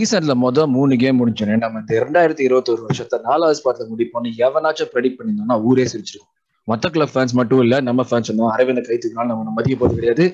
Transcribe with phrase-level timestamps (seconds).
[0.00, 4.90] சீசன்ல மொதல் மூணு கேம் முடிஞ்சோடனே நம்ம இந்த ரெண்டாயிரத்தி இருபத்தி ஒரு வருஷத்தை நாலாவது ஸ்பாட்ல முடிப்போம்னு எவனாச்சும்
[4.92, 6.30] ப்ரெடிக்ட் பண்ணியிருந்தோம்னா ஊரே சிரிச்சிருக்கும்.
[6.68, 10.24] மொத்த கிளப் ஃபேன்ஸ் மட்டும் இல்ல நம்ம ஃபேன்ஸ் இருந்தோம் அரவிந்த கைத்துக்குனால நம்ம மதிய போது கிடையாது.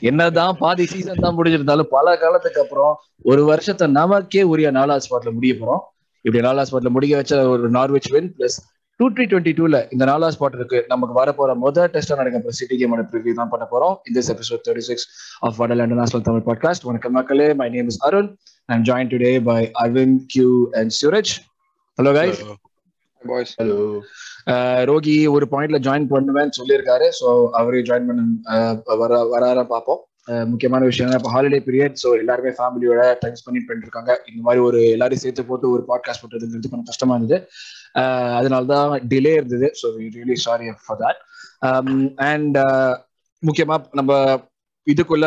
[0.00, 5.54] என்னதான் பாதி சீசன் தான் முடிஞ்சிருந்தாலும் பல காலத்துக்கு அப்புறம் ஒரு வருஷத்தை நமக்கே உரிய நாலாவது ஸ்பாட்ல முடிய
[5.54, 5.82] போறோம்.
[6.24, 8.58] இப்படி நாலாவது ஸ்பாட்ல முடிக்க வச்ச ஒரு Norwich win plus
[9.02, 10.78] two three twenty டூல இந்த நாலாவது ஸ்பாட் இருக்கு.
[10.90, 13.94] நமக்கு வர போற முதல் டெஸ்ட் நடக்க சிட்டி கேமோட ப்ரிவியூ தான் பண்ண போறோம்.
[14.08, 15.06] இந்த episode thirty six
[15.42, 18.28] of Vadal international Tamil podcast வணக்கம் மக்களே my name is Arun
[18.68, 20.50] I'm join today by Aravind Q
[20.80, 21.32] and Suraj
[21.98, 22.42] hello guys
[23.22, 23.78] boys hello
[24.88, 27.08] Rocky ஒரு பாயிண்ட்ல ஜாயின் பண்ணுவேன்னு சொல்லியிருக்காரு.
[27.18, 27.28] ஸோ
[27.58, 28.22] அவரே ஜாயின் பண்ண
[28.54, 28.72] அஹ்,
[29.02, 30.00] வர வரார பார்ப்போம்.
[30.28, 34.12] அஹ், முக்கியமான விஷயம் இப்போ ஹாலிடே பீரியட் ஸோ எல்லாருமே ஃபேமிலியோட டைம் ஸ்பெண்ட் பண்ணிட்டு இருக்காங்க.
[34.30, 37.38] இந்த மாதிரி ஒரு எல்லாரையும் சேர்த்து போட்டு ஒரு பாட்காஸ்ட் பண்றதுங்கிறது கொஞ்சம் கஷ்டமா இருந்தது.
[38.00, 39.68] Uh, அதனால தான் டிலே இருந்தது.
[39.80, 41.20] So really sorry for that
[42.28, 42.56] and
[43.42, 44.12] முக்கியமா நம்ம
[44.86, 45.26] இதுக்குள்ள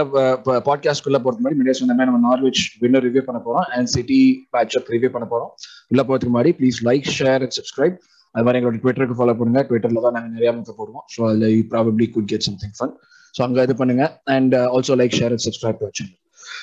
[0.68, 3.68] பாட்காஸ்ட்குள்ள பொறுத்த மாதிரி முன்னாடி சொன்ன மாதிரி நம்ம நார்வெஜ் வின்னர் ரிவ்யூ பண்ண போறோம்.
[3.76, 4.20] அண்ட் சிட்டி
[4.56, 5.52] பேட்சப் ரிவ்யூ பண்ண போறோம்.
[5.92, 7.96] உள்ள போறதுக்கு முன்னாடி please like share and subscribe
[8.36, 9.62] அது மாதிரி எங்களோட ட்விட்டருக்கு ஃபாலோ பண்ணுங்க.
[9.70, 11.06] ட்விட்டர்ல தான் நாங்கள் நிறைய முக்க போடுவோம்.
[11.16, 12.94] ஸோ அதில் you probably could get something fun
[13.38, 14.06] so அங்கே இது பண்ணுங்க.
[14.38, 16.16] And also like share and subscribe to channel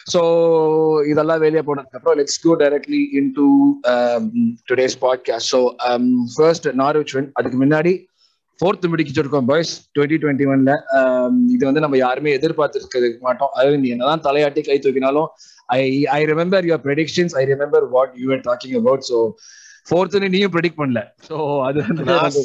[0.07, 0.21] so
[1.07, 3.03] இதெல்லாம் வெளியே போனதுக்கு அப்புறம் let's go directly
[3.37, 3.47] into
[4.71, 5.61] today's podcast so
[6.37, 7.93] first Norwich win அதுக்கு முன்னாடி
[8.61, 10.73] ஃபோர்த் முடிக்கிச்சிருக்கோம் பாய்ஸ் டுவெண்ட்டி டுவெண்ட்டி ஒன்ல
[11.51, 13.53] இது வந்து நம்ம யாருமே எதிர்பார்த்துருக்க மாட்டோம்.
[13.55, 15.29] அது நீ என்னதான் தலையாட்டி கை தூக்கினாலும்
[15.75, 15.81] I
[16.13, 19.19] I remember your predictions I remember what you are talking about so
[19.87, 21.01] ஃபோர்த்னு நீயும் ப்ரெடிக்ட் பண்ணல.
[21.29, 22.37] ஸோ அது வந்து நான்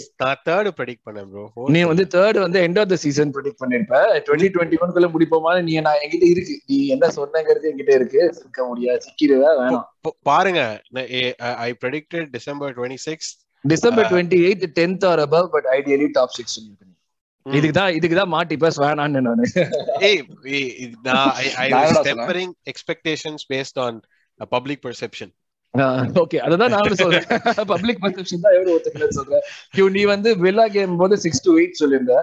[0.47, 1.43] தேர்ட் ப்ரெடிக்ட் பண்ணேன் ப்ரோ
[1.75, 3.99] நீ வந்து தேர்ட் வந்து end of the season predict பண்ணிருப்ப.
[4.27, 6.55] Twenty twenty ஒன்குள்ள முடிப்போமா நீ நான் என்கிட்ட இருக்கு.
[6.69, 8.21] நீ என்ன சொன்னங்கிறது என்கிட்ட இருக்கு.
[8.41, 9.85] இருக்க முடியாது சிக்கிடுவ வேணாம்.
[10.31, 10.61] பாருங்க.
[11.67, 13.31] I predicted December twenty six
[13.65, 16.57] December twenty eight tenth or above but ideally top six
[17.45, 19.43] இதுக்கு தான் இதுக்கு தான் மாட்டி பஸ் வேணான்னு நானு
[20.07, 20.21] ஏய்
[21.07, 21.29] நான்
[21.63, 23.99] I was tempering expectations based on
[24.55, 25.31] public perception
[26.23, 27.27] okay அதுதான் நானும் சொல்றேன்.
[27.73, 29.43] பப்ளிக் பர்செப்ஷன் தான் எவ்வளவு ஒத்துக்கலன்னு சொல்றேன்.
[29.75, 32.15] கியூ நீ வந்து வில்லா கேம் போது சிக்ஸ் டு எயிட் சொல்லியிருந்த.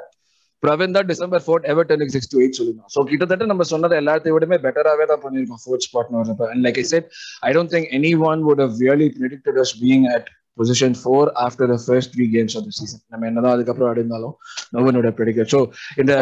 [0.63, 4.57] பிரவீன் தான் டிசம்பர் ஃபோர்த் எவர்டனுக்கு சிக்ஸ் டு எயிட் சொல்லியிருந்தோம் ஸோ கிட்டத்தட்ட நம்ம சொன்னதை எல்லாத்தையும் விடமே
[4.65, 7.09] பெட்டராகவே தான் பண்ணியிருக்கோம் ஃபோர்த் ஸ்பாட்னு வரப்ப and like I said
[7.49, 10.29] I don't think any one would have really predicted us being at
[10.59, 14.35] position four after the first three games of the season நம்ம என்னதான் அதுக்கப்புறம் அடைந்தாலும்
[14.75, 15.61] no one would predict so
[16.03, 16.13] இந்த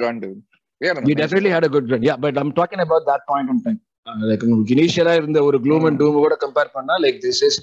[0.00, 0.38] run dude.
[1.02, 2.02] We definitely had a good run.
[2.02, 3.80] Yeah but i'm talking about that point in time.
[4.06, 7.58] Uh, like உங்களுக்கு இனிஷியலா இருந்த ஒரு க்ளூம் and டூம் கூட கம்பேர் பண்ணா like this is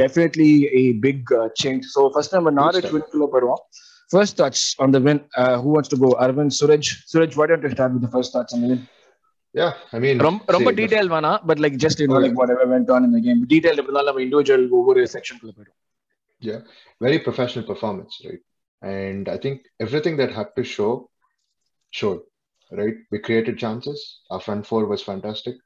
[0.00, 2.94] definitely a big uh, change so first நம்ம Norwich step.
[2.96, 3.62] Win குள்ள போயிடுவோம்
[4.10, 7.64] first thoughts on the win uh, who wants to go arvind suraj suraj why don't
[7.66, 8.80] you start with the first thoughts on the win
[9.54, 10.16] yeah i mean
[10.56, 12.20] ரொம்ப detail வேணாம் but like just you know.
[12.24, 15.52] Like whatever went on in the game detail எப்படி இருந்தாலும் நம்ம individual ஒவ்வொரு section குள்ள
[15.58, 15.76] போயிடும்
[17.06, 18.42] very professional performance right
[18.82, 20.90] and i think everything that had to show
[21.92, 22.20] showed
[22.72, 22.94] right?
[23.10, 24.20] We created chances.
[24.30, 25.56] Our front four was fantastic.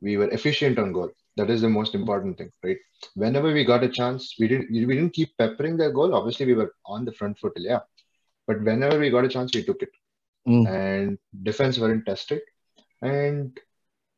[0.00, 1.10] We were efficient on goal.
[1.36, 2.76] That is the most important thing right?
[3.14, 6.14] Whenever we got a chance we didn't we didn't keep peppering their goal.
[6.14, 7.80] Obviously we were on the front foot yeah.
[8.46, 9.90] But whenever we got a chance we took it.
[10.48, 10.66] Mm.
[10.68, 12.40] and defense weren't tested.
[13.02, 13.58] And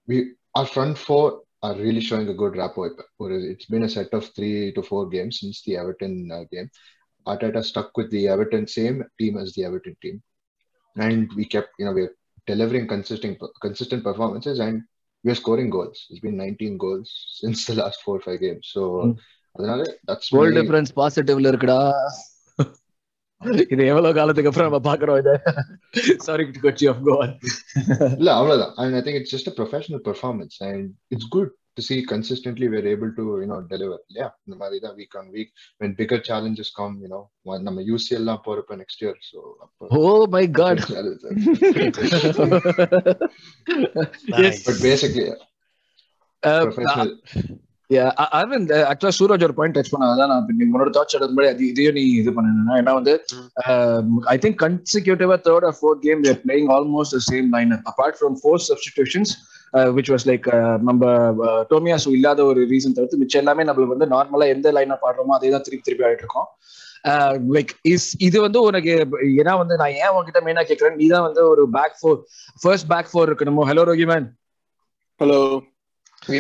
[0.07, 2.93] we our front four are really showing a good rapport.
[3.19, 6.71] Whereas it's been a set of three to four games since the everton uh, game.
[7.27, 10.23] Arteta stuck with the everton same team as the everton team
[10.96, 12.14] and we kept you know we're
[12.48, 14.78] delivering consistent consistent performances and
[15.24, 17.10] we're scoring goals it's been 19 goals
[17.42, 19.14] since the last four or five games so Mm.
[19.56, 21.80] அதனால that's goal really- difference பாசிட்டிவ்ல இருக்குடா
[23.74, 25.32] இது எவ்வளவு காலத்துக்கு அப்புறம் நம்ம பாக்குறோம் இத
[26.28, 27.34] sorry to cut you off go on
[28.18, 30.84] இல்ல அவ்வளவுதான் and I think it's just a professional performance and
[31.16, 33.99] it's good to see consistently we're able to you know deliver.
[34.19, 35.51] Yeah இந்த மாதிரி தான் week on week.
[35.81, 37.23] When bigger challenges come you know
[37.53, 39.39] one- நம்ம UCL எல்லாம் போறப்ப next year so
[39.99, 40.03] oh
[40.37, 40.83] my god
[44.35, 44.61] Nice.
[44.67, 45.27] but basically
[46.63, 47.13] professional.
[48.37, 51.65] Aravind ஆக்சுவலா சூரஜ் ஒரு point touch பண்ணாதான் நான் இப்ப நீ உன்னோட தாட்ஸ் எடுக்கும் முன்னாடி அது
[51.73, 53.13] இதையும் நீ இது பண்ணணும் ஏன்னா வந்து
[54.33, 58.63] I think கன்சிக்யூட்டிவா third or fourth game they're playing almost same line apart from four
[58.69, 59.33] substitutions
[59.95, 60.47] which was like
[60.89, 61.03] நம்ம
[61.71, 65.51] டோமியாசு இல்லாத ஒரு ரீசன் தவிர்த்து மிச்சம் எல்லாமே நம்மளுக்கு வந்து நார்மலா எந்த லைன் அப் ஆடுறோமோ அதே
[65.51, 66.49] தான் திருப்பி திருப்பி ஆடிட்டு இருக்கோம்.
[67.57, 68.93] லைக் இஸ் இது வந்து உனக்கு
[69.41, 72.21] ஏன்னா வந்து நான் ஏன் உன்கிட்ட மெயினா கேட்கறேன் நீ தான் வந்து ஒரு back four
[72.63, 73.65] first back four இருக்கணுமோ?
[73.71, 74.29] Hello Rocky man
[75.21, 75.41] hello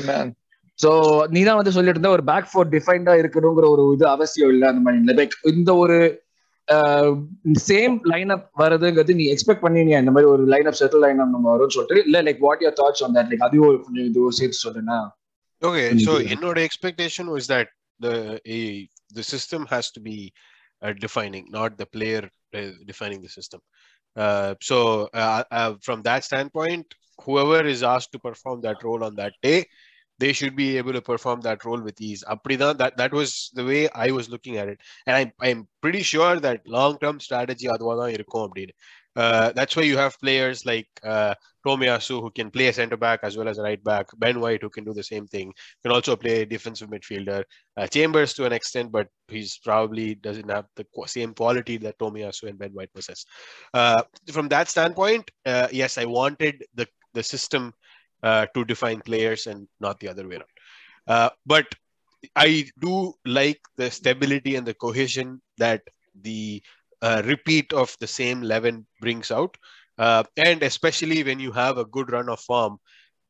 [0.08, 0.30] man
[0.78, 0.90] so
[1.34, 4.82] நீ தான் வந்து சொல்லிட்டு இருந்த ஒரு பேக் ஃபோர் டிஃபைன்டா இருக்கணுங்கிற ஒரு இது அவசியம் இல்லை அந்த
[4.84, 5.16] மாதிரி.
[5.20, 5.96] லைக் இந்த ஒரு
[7.69, 11.31] சேம் லைன் அப் வருதுங்கிறது நீ எக்ஸ்பெக்ட் பண்ணினியா இந்த மாதிரி ஒரு line up settle line up
[11.35, 14.65] நம்ம வரும்னு சொல்லிட்டு இல்ல like what your thoughts on that like அதையும் கொஞ்சம் இது சேர்த்து
[14.65, 14.99] சொல்லுனா
[15.61, 16.31] Okay, Mm, so yeah.
[16.33, 17.67] என்னோட expectation was that
[17.99, 18.15] the
[18.55, 18.59] a,
[19.17, 20.17] the system has to be
[20.81, 22.21] uh, defining, not the player
[22.53, 23.61] uh, defining the system.
[24.15, 24.77] Uh, so
[25.21, 26.85] uh, uh, from that standpoint,
[27.19, 29.59] whoever is asked to perform that role on that day,
[30.21, 32.23] they should be able to perform that role with ease.
[32.31, 36.03] அப்படிதான் that that was the way I was looking at it, and I I'm pretty
[36.13, 38.75] sure that long term strategy அதுவா தான் இருக்கும் அப்படின்னு.
[39.17, 41.33] Uh, that's why you have players like uh,
[41.65, 44.05] Tomiyasu who can play a centre back as well as a right back.
[44.23, 45.47] Ben White who can do the same thing.
[45.83, 47.41] Can also play defensive midfielder.
[47.77, 51.97] Uh, Chambers to an extent, but he's probably doesn't have the qu- same quality that
[51.97, 53.25] Tomiyasu and Ben White possess.
[53.73, 57.73] Uh, from that standpoint, uh, yes, I wanted the the system
[58.23, 60.55] uh, to define players and not the other way around.
[61.07, 61.65] Uh, but
[62.35, 65.81] I do like the stability and the cohesion that
[66.21, 66.61] the
[67.01, 69.55] uh, repeat of the same 11 brings out.
[69.97, 72.77] Uh, and especially when you have a good run of form,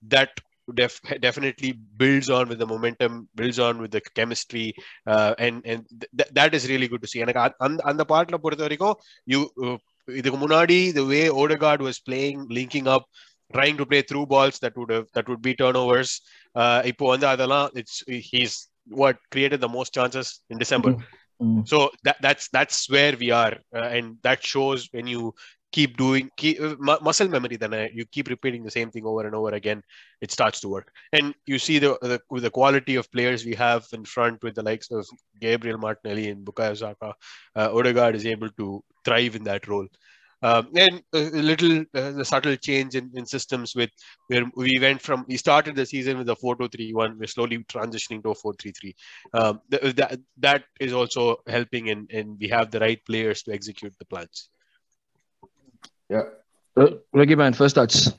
[0.08, 0.30] that
[0.74, 4.74] def- definitely builds on with the momentum, builds on with the chemistry,
[5.06, 5.86] uh, and and
[6.18, 7.22] th- that is really good to see.
[7.26, 8.96] எனக்கு அந்த அந்த பார்ட்ல பொறுத்த வரைக்கும்
[9.34, 9.40] you
[10.20, 13.06] இதுக்கு முன்னாடி the way Odegaard was playing, linking up,
[13.54, 16.12] trying to play through balls that would have that would be turnovers.
[16.62, 17.96] Uh, இப்போ வந்து அதெல்லாம் it's
[18.30, 18.56] he's
[19.02, 20.92] what created the most chances in December.
[21.42, 21.68] Mm.
[21.72, 25.36] So that that's that's where we are, uh, and that shows when you
[25.72, 27.58] keep doing keep, uh, mu- muscle memory.
[27.58, 29.84] Then uh, you keep repeating the same thing over and over again.
[30.26, 33.56] It starts to work, and you see the the, with the quality of players we
[33.56, 35.06] have in front with the likes of
[35.40, 37.14] Gabriel Martinelli and Bukayo Saka.
[37.56, 39.88] Uh, Odegaard is able to thrive in that role.
[40.43, 43.91] Um, and a a little uh, the subtle change in, in systems with
[44.29, 48.31] where we went from we started the season with a 4-2-3-1 we're slowly transitioning to
[48.31, 48.95] a 4-3-3
[49.41, 53.53] um, th- that that is also helping and and we have the right players to
[53.59, 54.49] execute the plans
[56.13, 56.25] Yeah.
[56.77, 58.13] Uh, Reggie man, first thoughts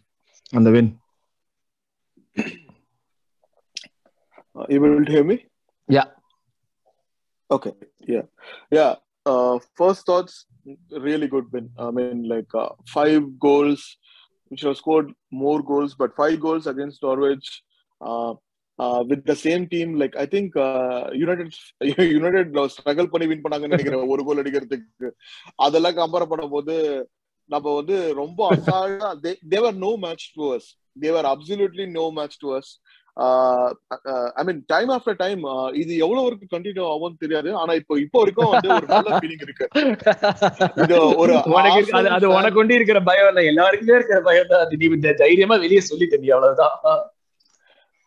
[0.54, 0.88] on the win.
[4.56, 5.46] Uh, you able to hear me?
[5.88, 6.06] Yeah.
[7.50, 7.74] Okay.
[8.00, 8.24] Yeah.
[8.72, 8.96] Yeah.
[9.26, 10.46] Uh, first thoughts,
[10.92, 11.70] really good win.
[11.78, 13.84] I mean, like uh, five goals.
[14.52, 17.48] which should have scored more goals, but five goals against Norwich.
[18.02, 18.34] Uh,
[18.80, 21.50] uh, with the same team, like I think uh, United
[22.18, 25.10] United struggle பண்ணி win பண்ணாங்கன்னு நினைக்கிறேன் ஒரு கோல் அடிக்கிறதுக்கு
[25.66, 26.76] அதெல்லாம் compare பண்ணும்போது
[27.50, 29.10] நம்ம வந்து ரொம்ப அசால்ட்டா
[29.54, 30.70] they were no match to us
[31.06, 32.72] they were absolutely no match to us
[34.40, 35.42] I mean time after time
[35.82, 37.50] இது எவ்வளவு வரைக்கும் கண்டினியூ ஆகும்னு தெரியாது.
[37.62, 39.66] ஆனா இப்போ இப்போ வரைக்கும் வந்து ஒரு நல்ல ஃபீலிங் இருக்கு.
[40.84, 43.44] இது ஒரு உனக்கு அது உனக்கு கொண்டு இருக்கிற பயம் இல்ல.
[43.52, 44.66] எல்லாருக்குமே இருக்கிற பயம் தான்.
[45.04, 46.76] நீ தைரியமா வெளியே சொல்லிட்ட நீ அவ்வளவுதான்.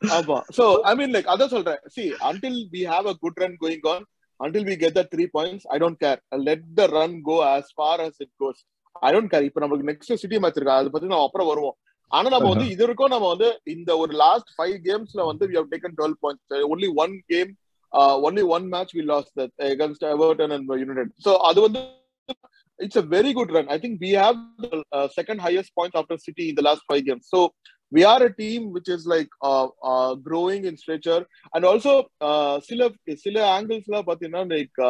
[0.02, 0.38] ஆமா.
[0.58, 1.80] சோ ஐ மீன் லைக் அதான் சொல்றேன்.
[1.94, 4.04] See until we have a good run going on
[4.40, 6.18] until we get the three points I don't care
[6.48, 8.60] let the run go as far as it goes
[9.06, 10.78] I don't care இப்போ நமக்கு next city match இருக்கு?
[10.80, 11.76] அதை பத்தி நம்ம அப்புறம் வருவோம்.
[12.12, 15.70] ஆனா நம்ம வந்து இது வரைக்கும் நம்ம வந்து இந்த ஒரு லாஸ்ட் ஃபைவ் கேம்ஸ்ல வந்து we have
[15.74, 17.52] taken twelve points only one game
[18.26, 21.82] only one match we lost against Everton and United so அது வந்து
[22.78, 23.66] it's a very good run.
[23.68, 27.04] I think we have the uh, second highest points after City in the last five
[27.04, 27.26] games.
[27.26, 27.38] So
[27.92, 31.20] we are a team which is like uh, uh, growing in stature.
[31.52, 32.88] And also uh, சில
[33.24, 34.80] சில ஆங்கிள்ஸ்ல பாத்தீங்கன்னா like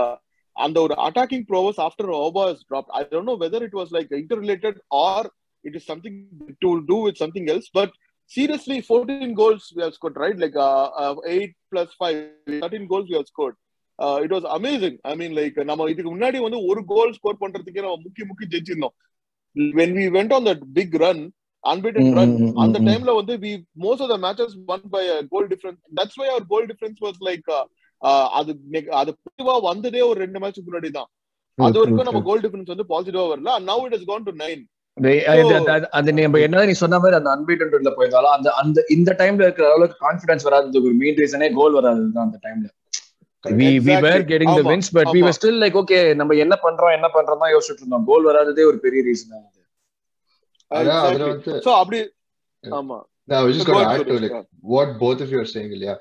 [0.57, 4.13] அந்த ஒரு attacking prowess after Auba is drop I don't know whether it was like
[4.23, 5.29] inter related or
[5.69, 6.19] it is something
[6.65, 7.95] to do with something else but
[8.31, 11.43] seriously 14 goals we have scored right like uh, uh, 8
[11.73, 12.17] plus 5
[12.57, 13.55] 13 goals we have scored
[13.99, 17.85] uh, it was amazing i mean like நம்ம இதுக்கு முன்னாடி வந்து ஒரு goal score பண்றதுக்கே
[17.87, 18.95] நம்ம முக்கி முக்கி ஜெயிச்சிருந்தோம்
[19.57, 21.19] when we went on that big run
[21.65, 22.87] unbeaten Mm, run mm, mm, அந்த mm.
[22.89, 23.53] டைம்ல வந்து we
[23.87, 27.17] most of the matches won by a goal difference that's why our goal difference was
[27.29, 27.65] like uh,
[28.03, 28.53] uh, அது
[29.01, 31.09] அது பாசிட்டிவா வந்ததே ஒரு ரெண்டு match முன்னாடி தான்
[31.59, 34.67] அது வரைக்கும் நம்ம கோல் டிஃபரன்ஸ் வந்து பாசிட்டிவா வரல now it has gone to 9 டேய்,
[34.97, 38.85] அது- அது- அது- அது நம்ம என்னதான் நீ சொன்ன மாதிரி அந்த அன்பீட்டன் ரூட்ல போயிருந்தாலும் அந்த அந்த
[38.95, 42.69] இந்த டைம்ல இருக்கிற அளவுக்கு கான்பிடன்ஸ் வராததுக்கு ஒரு மெயின் ரீசனே கோல் வராதுதான் அந்த டைம்ல
[43.45, 44.29] we we were Exactly.
[44.31, 45.27] getting the ஆமா, wins but we ஆமா.
[45.27, 48.79] were still like okay நம்ம என்ன பண்றோம் என்ன பண்றோம் தான் யோசிச்சுட்டு இருந்தோம் கோல் வராததே ஒரு
[48.87, 49.35] பெரிய ரீசன்
[51.77, 52.01] அப்படி
[52.65, 52.99] ஆமா
[53.29, 54.45] No, I was just So going go to ahead, add to Suresh, like go on.
[54.73, 55.71] what both of you are saying.
[55.81, 55.97] Yeah,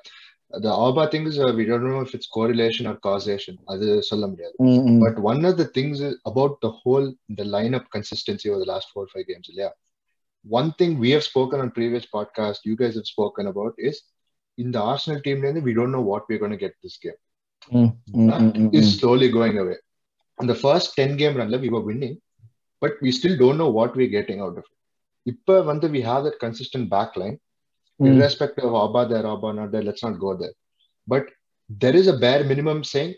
[0.62, 3.58] the Alba thing is uh, we don't know if it's correlation or causation.
[3.66, 4.56] அது சொல்ல முடியாது.
[5.04, 8.88] But one of the things is about the whole the lineup consistency over the last
[8.94, 9.50] four or five games.
[9.52, 9.74] Yeah,
[10.42, 14.04] one thing we have spoken on previous podcast, you guys have spoken about is
[14.58, 17.20] in the Arsenal team, then we don't know what we're going to get this game.
[18.72, 19.78] Is slowly going away.
[20.42, 22.22] In the first ten game run, we were winning,
[22.80, 24.74] but we still don't know what we're getting out of it.
[25.24, 26.02] இப்ப வந்து we
[28.02, 28.08] mm.
[28.08, 30.54] irrespective of Abba there, Abba not there, let's not go there.
[31.08, 31.26] But
[31.70, 33.16] there is a bare minimum saying,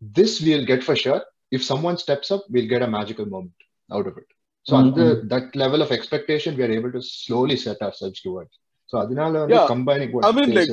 [0.00, 1.22] this we'll get for sure.
[1.50, 3.52] If someone steps up, we'll get a magical moment
[3.92, 4.26] out of it.
[4.64, 5.28] So mm-hmm.
[5.28, 8.58] that level of expectation, we are able to slowly set ourselves towards.
[8.86, 9.66] So Adinala yeah.
[9.66, 10.68] combining what I mean, like,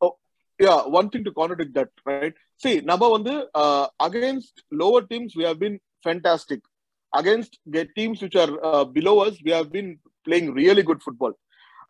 [0.00, 0.16] oh,
[0.58, 2.34] yeah, one thing to contradict that, right?
[2.58, 6.60] See, number one, uh, against lower teams, we have been fantastic.
[7.14, 7.58] Against
[7.96, 11.32] teams which are uh, below us, we have been playing really good football.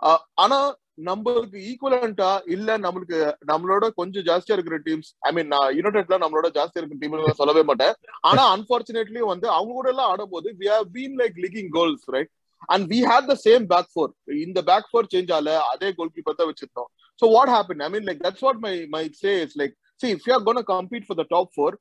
[0.00, 0.58] Uh, ஆனா
[1.06, 3.18] நம்மளுக்கு ஈக்குவலண்டா இல்ல நம்மளுக்கு
[3.50, 7.94] நம்மளோட கொஞ்சம் ஜாஸ்தியா இருக்கிற teams I மீன் நான் யுனைடெட்ல நம்மளோட ஜாஸ்தியா இருக்கிற டீம் சொல்லவே மாட்டேன்.
[8.28, 12.30] ஆனா அன்பார்ச்சுனேட்லி வந்து அவங்க கூட எல்லாம் ஆடும்போது we have been like licking goals right
[12.68, 14.10] and we had the same back four
[14.46, 16.90] இந்த பேக் ஃபோர் சேஞ்ச் ஆல அதே கோல் கீப்பர் தான் வச்சிருந்தோம்.
[17.22, 20.26] So what happen I mean like that's what my my say is like see if
[20.28, 21.76] you are gonna compete for the top four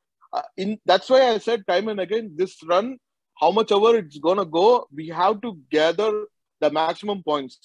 [0.63, 2.91] in that's why I said time and again this run
[3.39, 4.67] how much our it's gonna go
[4.99, 6.17] we have to gather
[6.61, 7.59] the maximum points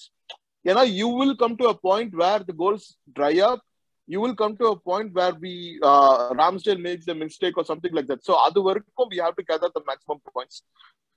[0.65, 3.61] you know you will come to a point where the goals dry up
[4.07, 7.93] you will come to a point where we uh, Ramsdale makes a mistake or something
[7.93, 8.23] like that.
[8.23, 10.63] So other work we have to gather the maximum points.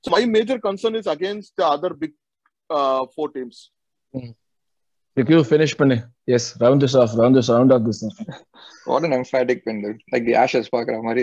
[0.05, 2.13] So my major concern is against the other big
[2.71, 3.71] uh, four teams.
[4.15, 4.35] Mm.
[5.17, 6.05] You finish, Pane.
[6.27, 8.05] Yes, round this off, round this, round off this.
[8.85, 9.99] what an emphatic pin.
[10.13, 11.23] Like the Ashes Pakra Mari.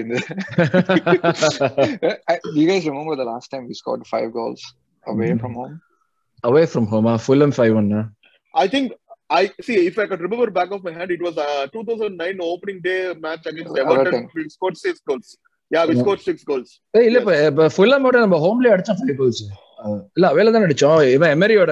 [2.53, 4.61] you guys remember the last time we scored five goals
[5.07, 5.37] away hmm.
[5.37, 5.81] from home?
[6.49, 8.05] Away from home ah Fulham 5-1 ah.
[8.53, 8.85] I think
[9.39, 12.79] I see if I could remember back of my hand, it was uh, 2009 opening
[12.81, 14.17] day match against Everton.
[14.35, 15.29] We scored six goals.
[15.71, 16.03] Yeah, we Yeah.
[16.03, 16.69] scored six goals.
[16.97, 19.41] ஏய் இல்ல இப்ப இப்ப ஃபுல்லாமோட நம்ம ஹோம்லயே அடிச்சோம் five goals
[20.17, 21.71] இல்ல அவையில தான் அடிச்சோம் இவன் எமரியோட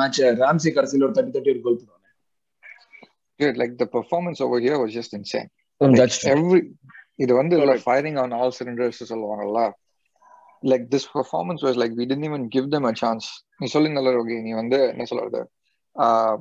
[0.00, 2.00] match Ramsay கடைசியில ஒரு தேர்ட்டி தேர்ட்டி ஒரு கோல் போடுவாங்க
[3.40, 5.48] Dude, like the performance over here was just insane.
[5.80, 6.60] That's Every
[7.24, 7.56] இது வந்து
[7.88, 9.60] firing on all cylinders சொல்லுவாங்கல்ல
[10.71, 13.25] like this performance was like we didn't even give them a chance
[13.61, 15.41] நீ சொல்லிருந்தல ரோகி நீ வந்து என்ன சொல்றது
[15.95, 16.39] um,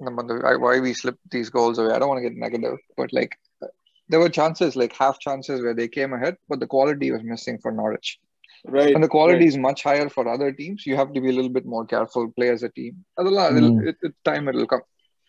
[0.00, 0.34] நம்ம அந்த
[0.66, 3.32] why we slipped these goals away I don't want to get negative but like
[4.10, 7.58] there were chances like half chances where they came ahead but the quality was missing
[7.64, 8.10] for Norwich
[8.76, 8.92] Right.
[8.96, 11.52] and the quality is much higher for other teams you have to be a little
[11.56, 13.80] bit more careful play as a team அதெல்லாம் Mm.
[13.90, 14.84] it, it, time it will come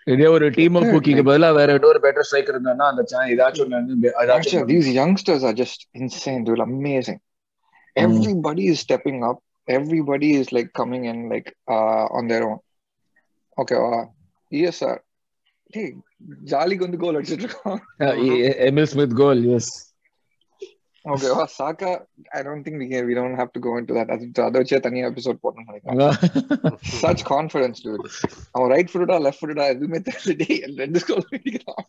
[0.07, 3.63] இதே ஒரு team Yeah, குக்கிக்கு like- பதிலா வேற இன்னொரு better striker இருந்தானா அந்த San ஏதாச்சும்
[3.65, 6.62] ஒண்ணு வந்து Actually, ஏதாச்சும் these youngsters are just insane, dude.
[6.69, 7.19] Amazing.
[7.96, 8.03] Mm.
[8.05, 9.38] Everybody is stepping up.
[9.67, 12.60] Everybody is like coming in like uh on their own.
[13.57, 14.03] Okay, uh,
[14.51, 14.96] yes, sir.
[15.74, 15.89] Hey,
[16.51, 17.79] jolly வந்து கோல் அடிச்சிட்டு இருக்கோம்
[18.67, 19.72] Emil Smith கோல் S
[21.05, 21.91] okay வா Xhaka
[22.38, 24.79] I don't think we can, we don't have to go into that அது அதை வச்சே
[24.88, 28.07] தனியா episode போடணும்னு நினைக்கிறேன் such confidence dude
[28.55, 31.86] அவன் ரைட் ஃபுட்டா லெஃப்ட் ஃபுட்டா எதுவுமே தெரியல டேய் ரெண்டு கோல் அடிக்கிறான்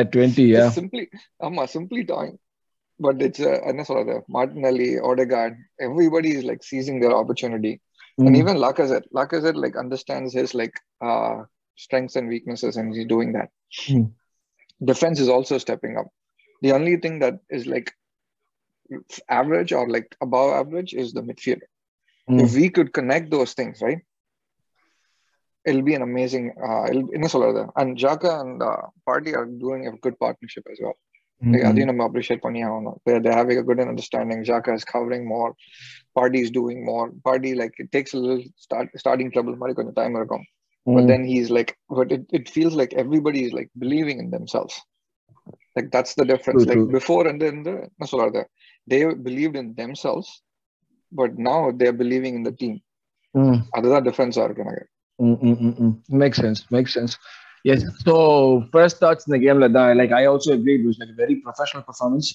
[0.00, 1.04] at twenty yeah It's simply
[1.48, 2.36] ஆமா simply toying
[3.05, 7.73] but it's uh, என்ன சொல்றது Martinelli Odegaard everybody is like seizing their opportunity
[8.25, 10.75] and even Lacazette Lacazette like understands his like
[11.09, 11.35] uh
[11.85, 13.49] strengths and weaknesses and he's doing that
[13.87, 14.05] Hmm.
[14.81, 16.07] defense is also stepping up
[16.65, 17.89] the only thing that is like
[19.39, 21.63] average or like above average is the midfield
[22.43, 24.01] if we could connect those things right
[25.65, 29.83] it'll be an amazing uh it'll, என்ன சொல்றது and Jaka and uh, Party are doing
[29.87, 30.97] a good partnership as well
[31.52, 35.24] like, அதையும் நம்ம appreciate பண்ணி ஆகணும் they're, they're having a good understanding Jaka is covering
[35.34, 35.50] more
[36.18, 39.98] Party is doing more Party like it takes a little start starting trouble மாதிரி கொஞ்சம்
[40.00, 40.44] time இருக்கும்
[40.86, 44.74] but then he's like but it, it feels like everybody is like believing in themselves
[45.76, 46.92] like that's the difference True, like true.
[46.96, 48.42] before and then the என்ன சொல்றது
[48.92, 50.28] they believed in themselves
[51.12, 52.74] but now they're believing in the team
[53.76, 54.84] அதுதான் டிஃபரன்ஸா இருக்கு எனக்கு
[56.22, 57.14] make sense make sense
[57.65, 58.15] Yes so
[58.73, 62.29] first thoughts இந்த கேம்ல தான் like I also agree it was like very professional performance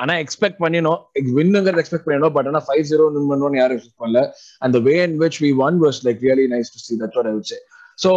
[0.00, 1.00] ஆனா expect பண்ணினோம்
[1.36, 4.22] வின்னுங்கிறது எக்ஸ்பெக்ட் பண்ணினோம் பட் ஆனா ஃபைவ் ஜீரோ வின் பண்ணுவோம்னு யாரும் எக்ஸ்பெக்ட் பண்ணல.
[4.62, 7.32] அந்த way in which we won was like really nice to see that what I
[7.32, 7.58] would say
[7.98, 8.10] so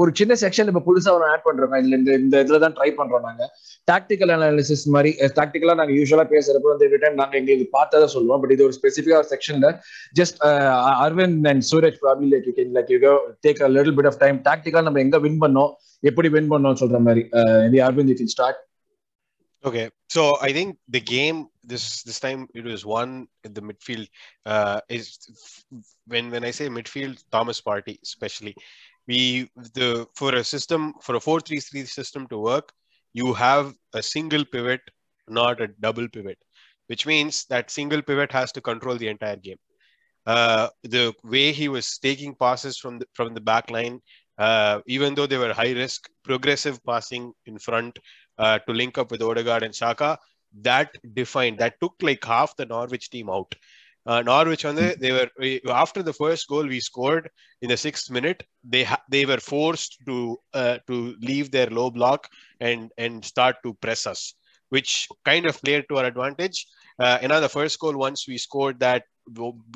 [0.00, 3.24] ஒரு சின்ன செக்ஷன் இப்போ புதுசா ஒன்று ஆட் பண்றோம் இதுல இந்த இந்த இதில் தான் ட்ரை பண்றோம்
[3.28, 3.44] நாங்க.
[3.88, 8.40] டாக்டிக்கல் அனாலிசிஸ் மாதிரி டாக்டிக்கலாக நாங்கள் யூஸ்வலாக பேசுறப்போ வந்து எவ்ரி டைம் நாங்கள் எங்களுக்கு பார்த்ததை சொல்லுவோம்.
[8.42, 9.70] பட் இது ஒரு ஸ்பெசிஃபிக்காக ஒரு செக்ஷன்ல
[10.20, 10.38] just
[11.06, 13.00] Aravind and Suraj probably like you can like you
[13.48, 15.72] take a little bit of time டாக்டிக்கலாக நம்ம எங்க வின் பண்ணோம்
[16.10, 17.24] எப்படி வின் பண்ணோம் சொல்ற மாதிரி.
[17.68, 18.60] இது Aravind you can start
[19.64, 21.38] Okay, so I think the game
[21.70, 23.12] this this time it was one
[23.46, 24.06] in the midfield.
[24.52, 25.06] Uh, is
[26.12, 28.52] when when I say midfield, Thomas Party especially.
[29.08, 32.72] We the for a system for a four three three system to work,
[33.12, 34.80] you have a single pivot,
[35.28, 36.38] not a double pivot,
[36.88, 39.58] which means that single pivot has to control the entire game.
[40.26, 44.00] Uh, the way he was taking passes from the from the back line,
[44.38, 47.98] uh, even though they were high risk, progressive passing in front
[48.38, 50.18] uh, to link up with Odegaard and Shaka,
[50.62, 53.54] that defined that took like half the Norwich team out.
[54.06, 55.28] Uh, Norwich on the they were
[55.74, 57.28] after the first goal we scored
[57.62, 61.90] in the sixth minute they ha- they were forced to uh, to leave their low
[61.90, 62.28] block
[62.60, 64.34] and and start to press us
[64.68, 66.66] which kind of played to our advantage.
[66.98, 69.04] Uh, know the first goal once we scored that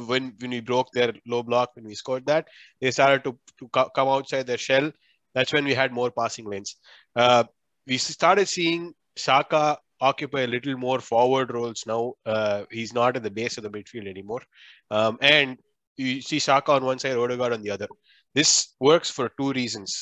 [0.09, 2.47] when when we broke their low block when we scored that
[2.81, 4.91] they started to, to co- come outside their shell.
[5.35, 6.77] That's when we had more passing lanes.
[7.15, 7.45] Uh,
[7.87, 12.03] we started seeing Saka occupy a little more forward roles now.
[12.27, 14.43] Uh, he's not at the base of the midfield anymore.
[14.91, 15.57] Um, and
[15.99, 17.91] you see Saka on one side, Odegaard on the other.
[18.37, 18.55] This
[18.89, 19.95] works for two reasons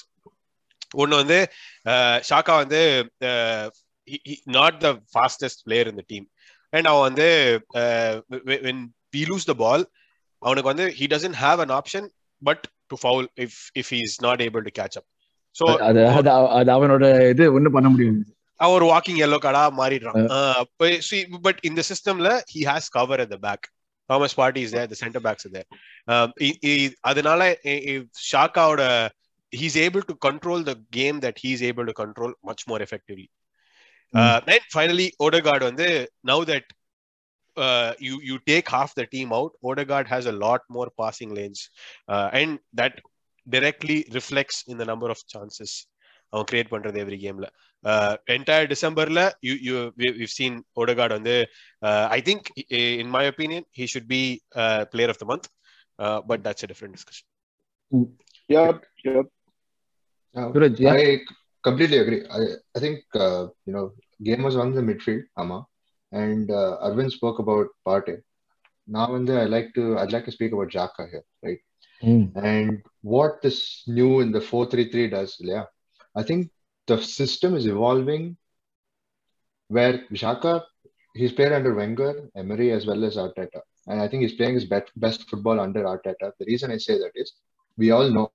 [1.02, 1.38] ஒன்னு வந்து
[2.28, 2.80] Xhaka வந்து
[4.56, 6.26] not the fastest player இந்த team
[6.72, 7.28] and அவன் வந்து
[8.68, 8.82] when
[9.16, 9.84] we lose the ball
[10.42, 12.08] அவனுக்கு வந்து he doesn't have an option
[12.42, 15.08] but to foul if if he is not able to catch up
[15.56, 18.20] so அது அது அது அவனோட இது ஒண்ணும் பண்ண முடியாது
[18.64, 23.66] அவன் ஒரு வாக்கிங் எல்லோ கார்டா மாறிடுறான் பட் இந்த சிஸ்டம்ல he has cover at the back
[24.10, 25.68] Thomas Partey is there the centre backs there
[27.10, 27.50] அதனால
[28.32, 28.82] ஷாக்காவோட
[29.52, 33.30] he's able to control the game that he's able to control much more effectively.
[34.14, 36.64] Uh, and finally, Odegaard on the now that
[37.56, 41.70] uh, you you take half the team out, Odegaard has a lot more passing lanes,
[42.08, 43.00] uh, and that
[43.46, 45.86] directly reflects in the number of chances
[46.33, 47.47] அவன் create பண்றது every கேம்ல
[48.35, 49.75] entire டிசம்பர்ல you you
[50.19, 51.35] we've seen Odegaard வந்து
[52.17, 52.47] I think
[53.03, 54.23] in my opinion he should be
[54.61, 55.47] uh, player of the month
[55.99, 57.27] uh, but that's a different discussion
[58.49, 59.25] Yep, yep.
[60.35, 60.93] Uh, Suraj, yeah.
[60.93, 61.19] I
[61.63, 62.21] completely agree.
[62.29, 62.41] I,
[62.75, 65.65] I think, uh, you know, game was on the midfield, Amma,
[66.11, 68.17] and uh, Arvind spoke about Partey.
[68.87, 71.59] Now and then I like to, I'd like to speak about Xhaka here, right?
[72.35, 75.65] And what this new in the 4-3-3 does, yeah,
[76.20, 76.50] I think
[76.88, 78.36] the system is evolving
[79.68, 80.62] where Vishaka,
[81.14, 83.60] he's played under Wenger, Emery, as well as Arteta.
[83.86, 86.32] And I think he's playing his bet- best football under Arteta.
[86.38, 87.34] The reason I say that is
[87.76, 88.30] we all know,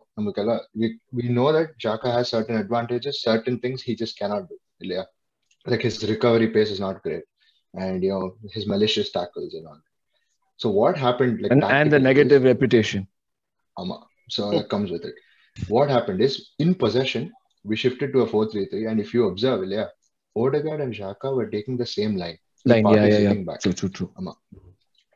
[0.74, 4.58] we, we know that Jaka has certain advantages, certain things he just cannot do.
[4.80, 5.04] Yeah.
[5.66, 7.24] Like his recovery pace is not great.
[7.74, 9.82] And, you know, his malicious tackles and all.
[10.58, 11.42] So what happened?
[11.42, 13.08] Like, and, and the negative is, reputation.
[13.78, 14.00] Ama.
[14.30, 15.16] So that comes with it.
[15.68, 17.32] What happened is in possession,
[17.64, 18.90] we shifted to a 4-3-3.
[18.90, 19.88] And if you observe, yeah,
[20.36, 22.38] Odegaard and Xhaka were taking the same line.
[22.66, 23.34] Line, yeah, yeah, yeah.
[23.34, 23.62] Back.
[23.62, 24.12] True, true, true.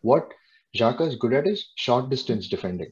[0.02, 0.34] What
[0.76, 2.92] Xhaka is good at is short distance defending.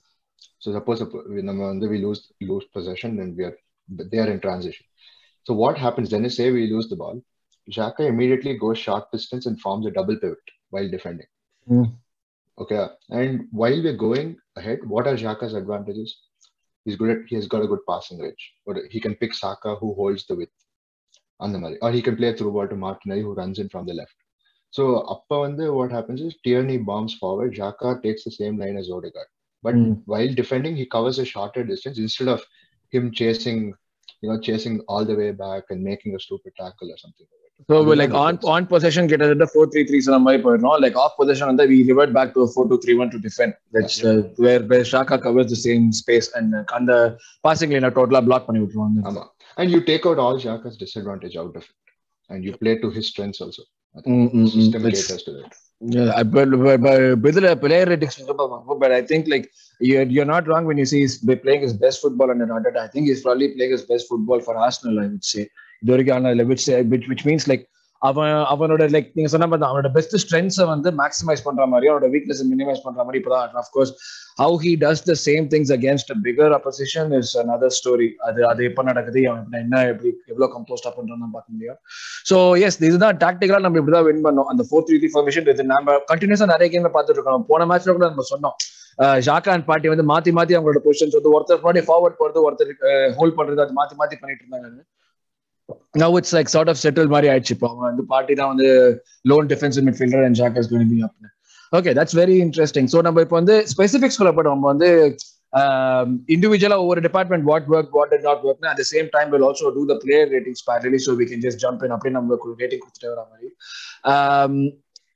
[0.59, 4.85] So suppose we lose lose possession and we are they are in transition.
[5.43, 7.21] So what happens then is say we lose the ball,
[7.71, 10.37] Xhaka immediately goes short distance and forms a double pivot
[10.69, 11.27] while defending.
[11.69, 11.93] Mm.
[12.57, 16.17] Okay, and while we're going ahead, what are Xhaka's advantages?
[16.84, 18.44] He's good at he has got a good passing range.
[18.66, 20.56] Or he can pick Saka who holds the width.
[21.44, 23.84] அந்த மாதிரி or he can play a through ball to Martinelli who runs in from
[23.86, 24.16] the left.
[24.76, 24.82] So
[25.14, 29.30] அப்ப வந்து what happens is Tierney bombs forward, Xhaka takes the same line as Odegaard.
[29.62, 29.94] But Mm.
[30.06, 32.40] while defending, he covers a shorter distance instead of
[32.94, 33.60] him chasing,
[34.22, 37.26] you know, chasing all the way back and making a stupid tackle or something.
[37.30, 37.43] like that.
[37.68, 38.46] so அதுதான் like on difference.
[38.52, 42.12] on possession கிட்டத்தட்ட four three three சொன்ன மாதிரி போயிடணும் like off possession வந்து we revert
[42.18, 45.48] back to a four two three one to defend that's uh, where where Shaka covers
[45.54, 46.92] the same space and uh, அந்த
[47.48, 49.24] passing lane டோட்டலா block பண்ணி விட்டுருவாங்க ஆமா.
[49.60, 51.76] And you take out all Xhaka's disadvantage out of it.
[52.30, 53.62] And you play to his strengths also.
[53.96, 54.52] I think Mm, the mm, mm.
[54.56, 55.52] system It's- caters to that.
[55.96, 58.16] Yeah, I- but but but இதுல player ratings
[58.82, 59.46] but I think like
[59.90, 62.80] you're you're not wrong when you say he's be- playing his best football under Arteta.
[62.86, 64.98] I think he's probably playing his best football for Arsenal.
[65.04, 65.44] I would say
[65.83, 67.61] இது வரைக்கும் ஆனா which uh,
[68.01, 72.41] அவன் அவனோட like நீங்க சொன்ன மாதிரி அவனோட best ஸ்ட்ரென்த்ஸை வந்து மேக்ஸிமைஸ் பண்ற மாதிரி அவனோட வீக்னஸ்
[72.49, 73.91] மினிமைஸ் பண்ற மாதிரி இப்பதான் of course
[74.41, 78.83] how he does the same things against bigger opposition is another story அது அது எப்ப
[78.89, 81.79] நடக்குது அவன் என்ன எப்படி எவ்வளவு கம்போஸ்டா பண்றான்னு பார்க்க முடியும்.
[82.29, 84.49] ஸோ எஸ் இதுதான் டாக்டிக்கலா நம்ம இப்படிதான் வின் பண்ணோம்.
[84.53, 87.47] அந்த ஃபோர் த்ரீ த்ரீ ஃபார்மேஷன் இது நம்ம கண்டினியூஸா நிறைய கேம்ல பார்த்துட்டு இருக்கோம்.
[87.51, 88.57] போன மேட்ச்ல கூட நம்ம சொன்னோம்.
[89.27, 92.73] ஜாக்கா அண்ட் பாட்டி வந்து மாத்தி மாத்தி அவங்களோட பொசிஷன்ஸ் வந்து ஒருத்தர் முன்னாடி ஃபார்வர்ட் போறது ஒருத்தர்
[93.19, 94.81] ஹோல்ட் பண்றது அது மாத்தி மாத்தி பண்ணிட்டு இருந்தாங்க.
[96.01, 98.67] Now it's like sort of settle மாதிரி ஆயிடுச்சு இப்போ அவங்க வந்து பார்ட்டி தான் வந்து
[99.31, 101.31] lone defensive midfielder and Xhaka is going be up
[101.73, 104.89] okay that's very interesting so நம்ம இப்போ வந்து ஸ்பெசிபிக்ஸ் சொல்லப்படும் நம்ம வந்து
[106.33, 109.83] இண்டிவிஜுவலா ஒவ்வொரு department what work what it not work at same time will also do
[109.91, 113.23] the player ratings parallelly so we can just jump in அப்படியே நம்ம ரேட்டிங் கொடுத்துட்டு வர
[113.25, 113.49] மாதிரி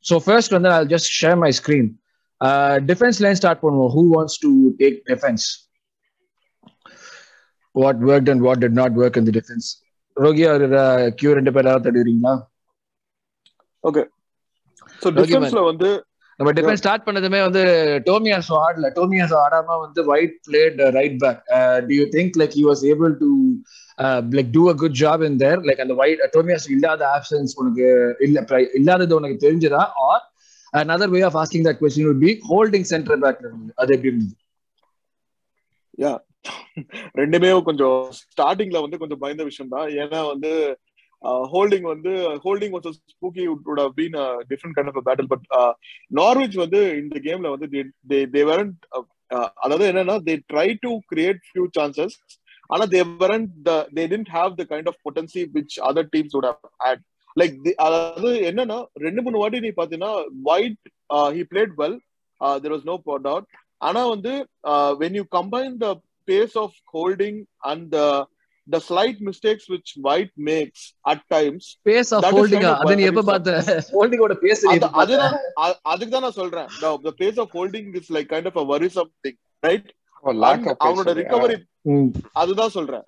[0.05, 1.89] ஸோ ஃபர்ஸ்ட் வந்து I just share my screen
[2.91, 5.47] defence line start பண்ணுவோம் who wants to take defence
[7.75, 9.67] what work and what did not work in the defence
[10.25, 10.67] ரோகி அவர்
[11.19, 12.33] கியூ ரெண்டு பேர் யாராவது தடுவீங்களா?
[15.03, 15.89] சோ டிஃபென்ஸ்ல வந்து
[16.39, 17.61] நம்ம டிஃபென்ஸ் ஸ்டார்ட் பண்ணதுமே வந்து
[18.09, 18.89] டோமியாஸ் ஆடல.
[18.99, 21.41] டோமியாஸ் ஆடாம வந்து White played right back
[21.87, 23.29] do you think like he was able to
[24.37, 27.87] like do a good job in there like அந்த ஒயிட் டோமியாஸ் இல்லாத ஆப்ஷன்ஸ் உனக்கு
[28.27, 28.45] இல்ல
[28.79, 29.83] இல்லாதது உனக்கு தெரிஞ்சதா?
[30.09, 30.25] Or
[30.73, 33.71] another way of asking that question would be holding center back இருந்து.
[33.81, 34.35] அது எப்படி இருந்தது?
[37.19, 40.51] ரெண்டுமே கொஞ்சம் ஸ்டார்டிங்ல வந்து கொஞ்சம் பயந்த விஷயம் தான் ஏன்னா வந்து
[41.53, 42.11] ஹோல்டிங் வந்து
[42.43, 44.17] Holding was spooky would been
[44.51, 45.45] different kind of battle but
[46.11, 47.69] Norwich வந்து இந்த கேம்ல வந்து
[48.11, 48.77] தே தே வரண்ட்
[49.63, 52.15] அதாவது என்னன்னா they try to create few chances
[52.69, 56.59] ஆனா they weren't they tend have the kind of potency which other teams would have
[56.85, 57.03] had
[57.37, 60.13] like அதாவது என்னன்னா ரெண்டு மூணு வாட்டி நீ பாத்தீங்கன்னா
[60.49, 60.79] White
[61.35, 61.97] he played well
[62.61, 63.47] there was no doubt
[63.81, 64.31] ஆனா வந்து
[65.01, 65.89] when you combine the
[66.29, 68.07] pace of holding and the
[68.67, 72.83] the slight mistakes which White makes at times pace of That is Holding kind of
[72.83, 73.23] அது நீ எப்ப.
[73.29, 75.33] பார்த்த ஹோல்டிங்கோட base நீ அதுதான்
[75.91, 79.11] அதுக்கு தான் நான் சொல்றேன் the, the pace of holding is like kind of a worrisome
[79.25, 79.87] thing right
[80.83, 81.57] அவனோட recovery
[81.93, 82.07] ம்.
[82.41, 83.05] அதுதான் சொல்றேன்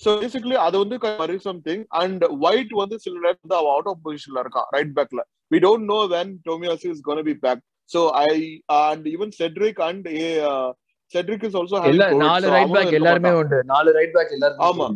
[0.00, 4.02] சோ பேசிக்கலி அது வந்து worrisome thing and white வந்து சில நேரம் வந்து அவன் அவுட் ஆஃப்
[4.06, 8.00] பொசிஷன்ல இருக்கான் ரைட் பேக்ல we don't know when Tomiyasu is going to be back so
[8.24, 8.32] i
[8.80, 9.78] and even cedric
[11.42, 13.30] is also having இல்ல நாலு ரைட் பேக் எல்லாருமே.
[13.32, 14.86] உண்டு நாலு ரைட் பேக் எல்லாருமே ஆமா.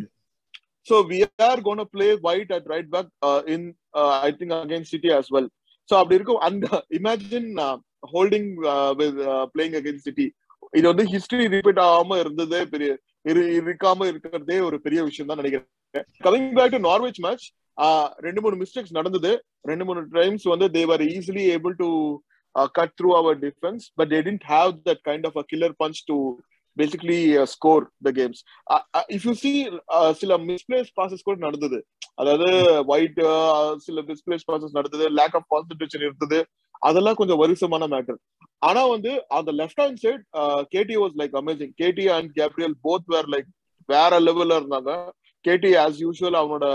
[1.41, 3.61] are going to play White at right back uh, in
[3.93, 5.47] uh, I think against City as well.
[5.89, 6.41] So அப்படி இருக்கும்
[8.13, 10.27] holding uh, with uh, playing against City.
[10.73, 12.89] இது வந்து ஹிஸ்டரி ரிப்பீட் ஆகாம இருந்ததே பெரிய
[13.25, 17.45] இரு- இருக்காம இருக்கிறதே ஒரு பெரிய விஷயம் தான் நினைக்கிறேன் coming back to Norwich match
[18.17, 21.89] ரெண்டு மூணு மிஸ்டேக்ஸ் நடந்தது ரெண்டு மூணு டைம்ஸ் வந்து they were easily able to
[22.77, 26.17] cut through our defence but they tend have that kind of a killer punch to
[26.77, 27.19] basically
[27.53, 28.39] score the games
[29.15, 29.51] if you see
[30.21, 31.77] சில misplace passes கூட நடந்தது.
[32.21, 32.49] அதாவது
[32.93, 33.19] white
[33.85, 36.39] சில misplace passes நடந்தது lack of concentration இருந்தது.
[36.87, 38.19] அதெல்லாம் கொஞ்சம் வருஷமான matter
[38.61, 40.23] ஆனா வந்து அந்த left hand side
[40.73, 43.49] KT was like amazing KT and Gabriel both were like
[43.89, 44.91] வேற லெவல்ல இருந்தாங்க.
[45.45, 46.67] கேடி ஆஸ் யூஷுவல் அவனோட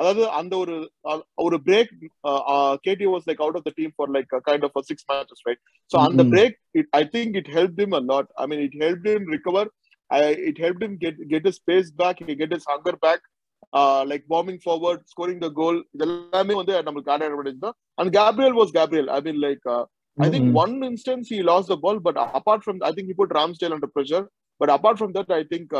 [0.00, 0.74] அதாவது அந்த ஒரு
[1.10, 1.90] அஹ், ஒரு break
[2.86, 5.60] KT was like out of the team for like kind of six matches right
[5.90, 6.30] so அந்த Mhm.
[6.32, 6.56] Break
[6.98, 8.26] I think it help him a lot.
[8.36, 9.64] I mean it help him recover.
[10.10, 13.20] I, it helped him get get his pace back, he get his hunger back,
[13.72, 15.76] uh, like bombing forward, scoring the goal.
[15.96, 17.76] இதெல்லாமே வந்து நம்மளுக்கு add advantage தான்.
[17.98, 19.62] And Gabriel was Gabriel I mean like
[20.18, 20.58] I think hmm.
[20.62, 23.92] One instance he lost the ball but apart from I think he put Ramsdale under
[23.96, 24.26] pressure
[24.60, 25.70] but apart from that I think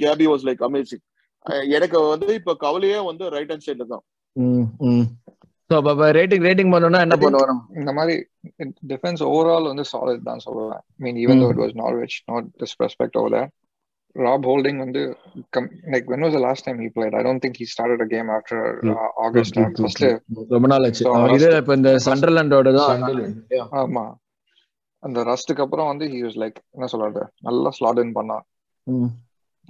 [0.00, 1.04] Gabi was like amazing
[1.70, 4.04] எனக்கு வந்து இப்ப கவலையே வந்து right hand சைட்ல தான்.
[6.16, 8.16] Rating rating பண்ணனும்னா என்ன பண்ணுவோம் இந்த மாதிரி
[8.86, 13.34] டிஃபென்ஸ் ஓவரால் வந்து சாலிட் தான் சொல்லுவேன் mean even though it was Norwich not disrespect over
[13.36, 13.52] that
[14.16, 15.00] Rob Holding வந்து
[15.92, 18.30] like when was the last time he played I don't think he started a game
[18.36, 18.62] after
[19.26, 20.04] August first
[20.54, 21.04] ரொம்ப நாள் ஆச்சு.
[21.36, 23.02] இது இப்ப இந்த சண்டர்லாண்டோட தான்.
[23.82, 24.04] ஆமா.
[25.02, 27.22] அந்த ரஸ்ட்டுக்கு அப்புறம் வந்து ஹி வாஸ் லைக் என்ன சொல்றது?
[27.40, 28.44] நல்லா ஸ்லாட் இன் பண்ணான்.
[28.86, 29.10] ம்.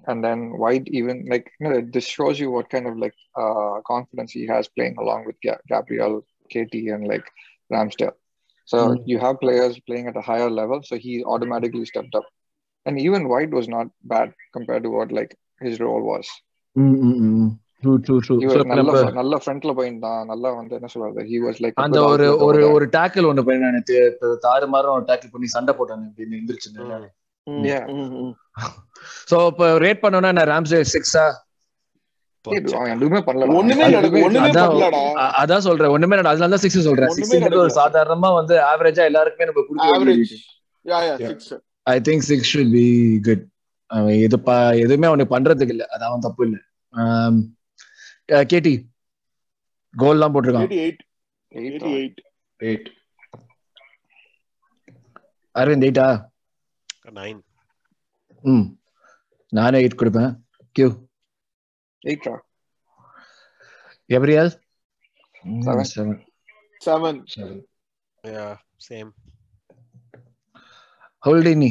[0.06, 3.76] and then White even like you know this shows you what kind of like uh
[3.84, 6.16] confidence he has playing along with Ga- Gabriel,
[6.50, 7.28] Katie, and like
[7.70, 8.16] Ramsdale.
[8.68, 8.96] So Mm.
[9.06, 12.28] you have players playing at a higher level, so he automatically stepped up.
[12.86, 16.28] And even White was not bad compared to what like his role was.
[16.76, 17.50] ம், ம், ம்.
[17.84, 18.38] True, true, true.
[18.42, 21.56] He So, was இப்ப நல்ல நம்ம நல்ல ஃப்ரண்ட்ல போயிருந்தான் நல்லா வந்து என்ன சொல்றது he was
[21.66, 22.74] like a அந்த good ஒரு outlet ஒரு over there.
[22.76, 23.96] ஒரு டேக்கிள் ஒண்ணு பண்ணி எனக்கு
[24.48, 27.08] தாறு மாறும் டேக்கிள் பண்ணி சண்டை போட்டாங்க அப்படின்னு எந்திரிச்சு Yeah.
[29.29, 31.25] சோ இப்ப ரேட் பண்ணோம்னா நான் ராம்சே சிக்ஸா
[34.47, 35.01] அதான் பண்ணலடா.
[35.41, 37.11] அதான் சொல்றேன் ஒண்ணுமே நட- அதனால தான் சிக்ஸ் சொல்றேன்.
[37.17, 37.73] சிக்ஸ் ஒரு.
[37.79, 39.89] சாதாரணமா வந்து ஆவரேஜா எல்லாருக்குமே நம்ம கொடுக்க
[41.87, 42.85] I think six should be
[43.27, 43.45] good
[43.91, 44.39] அவன் எது
[44.81, 45.85] எதுவுமே அவனுக்கு பண்றதுக்கு இல்ல.
[45.95, 46.57] அது அவன் தப்பு இல்ல.
[48.47, 48.75] கேடி
[49.95, 50.71] கோல் எல்லாம் போட்டிருக்கான்.
[55.55, 56.09] அரவிந்த் எயிட்டா
[57.15, 57.39] nine.
[58.45, 58.67] ம்
[59.53, 60.33] நானே எயிட் கொடுப்பேன்
[60.77, 60.89] கியூ
[62.03, 62.37] eight ரா.
[64.11, 64.53] Gabriel.
[65.67, 66.15] Seven seven
[66.81, 67.17] Seven.
[68.25, 68.53] Yeah,
[68.89, 69.11] same.
[71.23, 71.71] ஹோல்டினி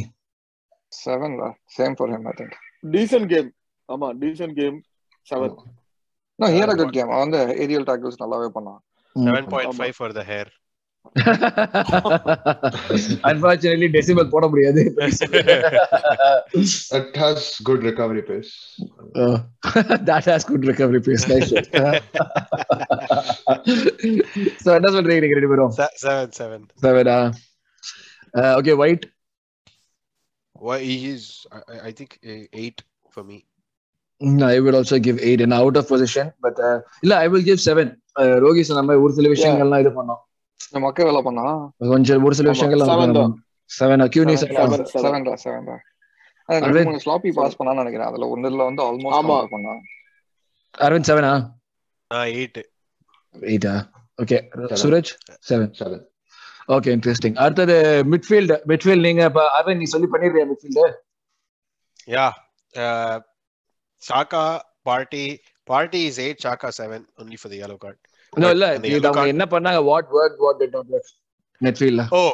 [0.91, 1.49] seven ரா.
[1.77, 2.53] same for him I think
[2.95, 3.49] decent game
[3.89, 4.77] ஆமா decent game
[5.27, 5.55] seven
[6.39, 8.81] no he had a good game அவன் வந்து aerial tackles நல்லாவே பண்ணான்
[9.15, 10.47] Seven point five for the hair.
[13.29, 14.81] Unfortunately decimal போட முடியாது
[16.95, 18.51] That has good recovery pace.
[20.09, 21.51] That has good recovery pace nice
[24.63, 26.61] so என்ன சொல்றீங்க நீங்க ரெண்டு பேரும் Se- seven, seven.
[26.85, 27.17] Sevana
[28.59, 29.05] okay White
[30.55, 31.23] Why he is?
[31.51, 32.77] I, I- I think uh, eight
[33.13, 33.37] for me.
[34.47, 36.59] I will also give eight and out of position but
[37.03, 37.89] இல்ல I will give seven
[38.45, 40.21] ரோகி சொன்ன மாதிரி ஒரு சில விஷயங்கள்லாம் இது பண்ணோம்
[40.73, 41.43] மொக்க வேலை பண்ணா
[41.91, 43.33] கொஞ்சம் ஒரு சில ஆமா, தான்.
[43.69, 44.85] செவன் கியூனி Seven, seven.
[44.93, 45.69] Seven seven
[46.49, 46.87] Aravind.
[46.89, 49.13] மூணு ஸ்லாப்பி பாஸ் பண்ணான்னு நினைக்கிறேன் அதுல ஒண்ணுல வந்து ஆமா.
[49.17, 49.81] ஆல்மோஸ்ட் பண்ணான்
[50.77, 51.33] அரவிந்த் செவனா
[52.33, 52.57] eight.
[53.35, 53.73] எயிட்டா
[54.19, 54.37] okay.
[54.83, 55.11] Suraj
[55.49, 56.01] seven Seven.
[56.69, 57.75] Okay interesting அடுத்தது
[58.11, 60.85] மிட்ஃபீல்ட் மிட்ஃபீல்ட் நீங்க இப்ப அரவிந்த் நீ சொல்லி பண்ணிடுறியா midfield
[62.07, 62.33] Yeah.
[62.73, 63.15] Uh,
[64.01, 64.41] Chaka
[64.85, 65.23] party
[65.67, 66.37] party is eight.
[66.37, 67.07] Chaka seven.
[67.17, 67.77] Only for the yellow
[68.35, 71.11] இல்ல அந்த இது அவங்க என்ன பண்ணாங்க what work what did not work
[71.61, 72.31] மிட்ஃபீல்ட்ல Oh,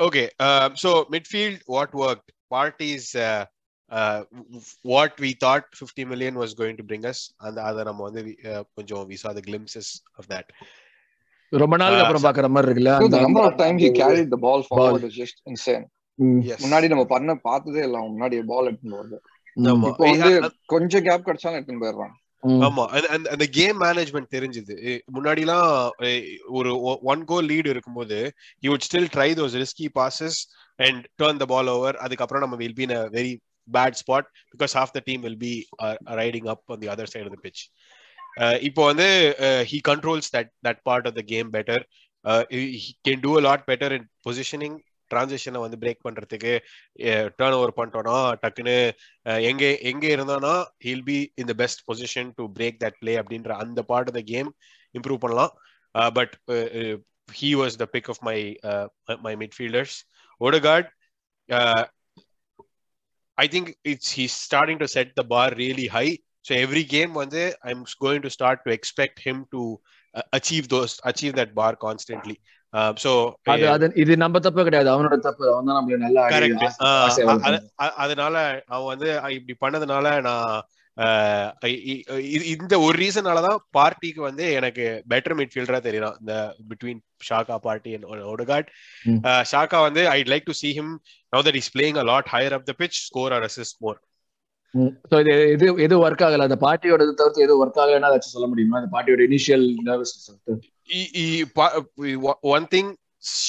[0.00, 0.26] okay.
[0.38, 2.28] Um, so midfield, what worked?
[2.50, 3.44] Parties, uh,
[3.90, 4.20] uh,
[4.84, 8.62] what we thought 50 million was going to bring us, and the other amount, uh,
[8.74, 10.46] கொஞ்சம் we saw the glimpses of that.
[11.52, 14.62] ரொம்ப நாளுக்கு Ah, அப்புறம் பாக்குற மாதிரி இருக்குல்ல அந்த- number of times he carried the ball
[14.62, 15.84] forward is just insane
[16.18, 16.40] ம்.
[16.40, 16.58] Yes.
[16.64, 19.18] முன்னாடி நம்ம பண்ண பார்த்ததே இல்ல முன்னாடி பால் போறது
[19.56, 19.86] ஆமா.
[19.90, 20.30] இப்போ வந்து
[20.66, 22.14] கொஞ்சம் கேப் கிடைச்சாலும் எடுத்துன்னு போயிடுறான்.
[22.46, 22.86] ஆமா.
[22.86, 25.00] அந்த- அந்த- கேம் மேனேஜ்மெண்ட் தெரிஞ்சுது.
[25.14, 25.90] முன்னாடி எல்லாம்
[26.48, 30.38] ஒரு ஒன் கோல் லீடு இருக்கும்போது you would still try those risky passes
[30.76, 33.38] and turn the ball over அதுக்கப்புறம் நம்ம will be in very
[33.72, 35.68] bad spot because of the team will be
[36.04, 37.62] riding up on the other side of pitch
[38.62, 39.34] இப்போ வந்து
[39.70, 41.82] he controls that that part of the game better
[43.08, 44.78] can do a lot better in positioning
[45.10, 46.52] டிரான்சிஷனை வந்து break பண்றதுக்கு
[47.38, 48.76] turn over பண்ணிட்டோம்னா டக்குன்னு
[49.50, 50.54] எங்க எங்க இருந்தானா
[50.86, 54.24] he'll be in the best position to break that play அப்படின்ற அந்த part of the
[54.34, 54.50] game
[54.94, 55.52] improve பண்ணலாம்.
[56.18, 56.34] But
[57.38, 58.38] he was the pick of my
[59.26, 59.96] my midfielders
[60.40, 60.88] Odegaard
[63.38, 66.06] I think it's he starting to set the bar really high
[66.48, 69.62] so every game வந்து I am going to start to expect him to
[70.36, 72.36] achieve those achieve that bar constantly
[74.02, 74.88] இது நம்ம தப்பு கிடையாது.
[74.94, 75.44] அவனோட தப்பு.
[75.52, 76.22] அவன் தான் நம்மள நல்லா.
[78.04, 78.34] அதனால
[78.74, 80.58] அவன் வந்து இப்படி பண்ணதுனால நான்
[82.54, 86.34] இந்த ஒரு ரீசனாலதான் பார்ட்டிக்கு வந்து எனக்கு பெட்டர் மிட்ஃபீல்டரா தெரியலாம் இந்த
[86.70, 88.68] பிட்வீன் ஷாக்கா பார்ட்டி அண்ட் ஒடகாட்.
[89.52, 90.88] ஷாக்கா வந்து I like to see him
[91.32, 93.98] now that he's playing a lot higher up the pitch score or assist more.
[94.74, 94.92] ம்.
[95.10, 96.46] So இது எது எது ஒர்க் ஆகல.
[96.48, 98.76] அந்த பார்ட்டியோட தவிர்த்து எது ஒர்க் ஆகலைன்னா சொல்ல முடியுமா?
[98.80, 100.14] அந்த பார்ட்டியோட initial nervous
[102.54, 102.88] one thing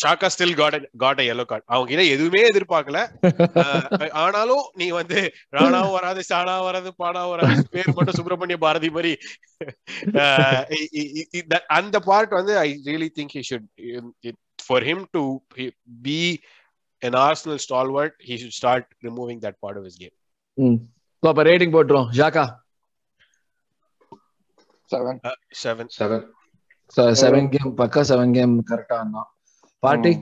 [0.01, 1.63] Saka still got got yellow card.
[1.65, 2.99] அவங்க கிட்ட எதுவுமே எதிர்பார்க்கல.
[4.21, 5.19] ஆனாலும் நீ வந்து
[5.51, 9.13] ராணாவும் வராது சாணா வராது பானா வராது பேர் மட்டும் சுப்பிரமணிய பாரதி மாதிரி.
[11.67, 14.33] அந்த பார்ட் வந்து I really think he should
[14.67, 15.23] for him to
[16.01, 16.39] be
[17.01, 20.15] an Arsenal stalwart, he should start removing that part of his game.
[21.19, 22.09] அப்ப ரேட்டிங் போட்டுரும்.
[22.19, 22.43] Xhaka
[24.91, 25.19] seven
[25.63, 25.87] seven.
[25.89, 26.25] Seven seven
[27.54, 29.28] game பக்கா செவன் கேம் கரெக்டா இருந்தான்
[29.78, 30.14] Partey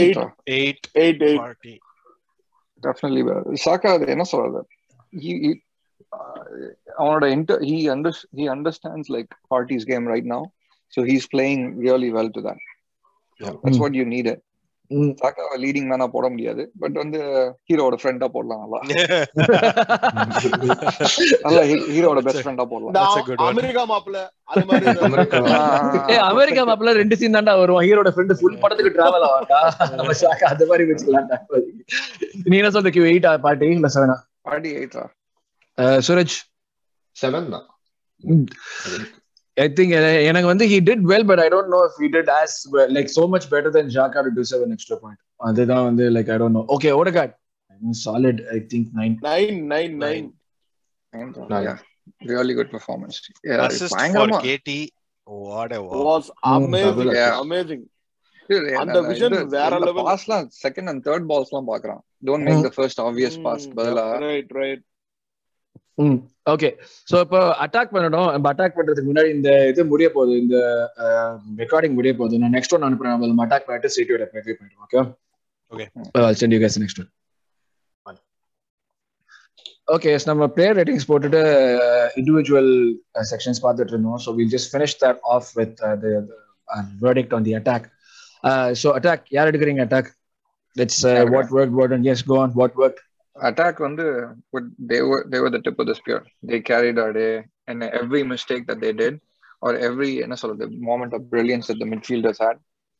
[0.00, 0.18] Eight.
[0.46, 0.80] Eight.
[0.94, 1.38] Eight, eight.
[1.38, 1.74] Party.
[2.82, 3.22] Definitely
[3.64, 4.60] Xhaka அது என்ன சொல்றது
[5.22, 5.50] he, he,
[6.12, 6.42] uh,
[6.98, 10.42] அவனோட inter he under he understands like party's game right now
[10.92, 12.60] so he's playing really well to that
[13.40, 13.54] Yeah.
[13.62, 13.82] that's Mm.
[13.84, 14.38] what you needed
[15.19, 16.63] சாக்காவை leading மேனா போட முடியாது.
[16.81, 17.19] But வந்து
[17.69, 18.77] ஹீரோட ஃப்ரெண்டா போடலாம் நல்லா.
[21.45, 22.93] நல்லா ஹீரோட பெஸ்ட் ஃப்ரெண்டா போடலாம்.
[23.47, 24.19] அமெரிக்கா மாப்பிள்ள
[24.51, 25.39] அது மாதிரி அமெரிக்கா.
[26.09, 27.85] ஏ அமெரிக்கா மாப்பிள்ள ரெண்டு சீன் தான்டா வருவான்.
[27.87, 29.59] ஹீரோட ஃப்ரெண்ட் ஃபுல் படத்துக்கு டிராவல் ஆவாண்டா
[29.95, 31.37] நம்ம ஷாக்கா அந்த மாதிரி வச்சுக்கலாம்டா
[32.45, 35.03] நீ என்ன சொல்ற கியூ எயிட் பார்ட்டி இல்ல செவனா பாடி எயிட்டா
[36.05, 36.35] சூரஜ்?
[37.15, 37.65] செவன் தான்
[39.57, 39.93] ஐ திங்க்
[40.23, 42.55] எனக்கு வந்து he did well but I don't know if he did as
[42.95, 46.37] like so much better then Xhaka to deserve an extra point அதுதான் வந்து like I
[46.37, 47.33] don't know okay Odegaard
[48.05, 50.27] solid I think nine nine nine nine
[51.49, 51.77] Nine.
[52.29, 53.17] Really good performance
[53.67, 54.39] Assist for பயங்கரமா.
[54.45, 54.71] KT.
[55.27, 56.01] What a wow.
[56.07, 57.31] Was amazing Yeah.
[57.43, 57.85] Amazing
[58.81, 59.79] அந்த இந்த- வேற
[60.57, 62.65] second and third balls எல்லாம் பாக்குறான் don't make Mm.
[62.67, 63.63] the first obvious pass.
[63.77, 64.05] பதிலா?
[64.25, 64.83] Right right
[65.97, 66.17] ம்.
[66.53, 66.69] Okay
[67.09, 70.33] so இப்போ attack பண்ணணும் நம்ம அட்டாக் பண்றதுக்கு முன்னாடி இந்த இது முடிய போகுது.
[70.43, 70.57] இந்த
[71.61, 72.41] ரெக்கார்டிங் முடிய போகுது.
[72.43, 73.23] நான் நெக்ஸ்ட் ஒன் அனுப்புறேன்.
[73.25, 74.85] நம்ம அட்டாக் பண்ணிட்டு சீட்டோட ப்ரிவியூ பண்ணிடுவோம்.
[74.87, 75.01] Okay
[75.71, 75.87] Okay.
[76.39, 77.09] Send you guys next one
[79.87, 81.41] okay yes நம்ம பிளேயர் ரேட்டிங்ஸ் போட்டுட்டு
[82.19, 82.71] இண்டிவிஜுவல்
[83.31, 84.19] செக்ஷன்ஸ் பார்த்துட்டு இருந்தோம்.
[84.25, 85.75] So will just finish that off with
[87.03, 87.87] verdict on the attack
[88.81, 90.09] so attack யார் எடுக்கிறீங்க attack
[90.75, 93.01] it's what work what and yes go on what work
[93.41, 94.05] attack வந்து
[94.53, 97.33] would- they were they were the tip of the spear they carried our day
[97.67, 99.15] and every mistake that they did
[99.61, 102.57] or every என்ன சொல்றது moment of brilliance that the midfielders had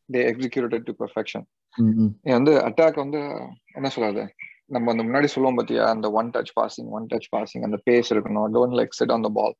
[0.08, 1.42] they executed it to perfection
[2.24, 3.20] இது வந்து attack வந்து
[3.78, 4.22] என்ன சொல்றது
[4.74, 8.48] நம்ம அந்த முன்னாடி சொல்லுவோம் பாத்தியா அந்த one touch passing one touch passing அந்த பேஸ் இருக்கணும்
[8.56, 9.54] don't like sit on the ball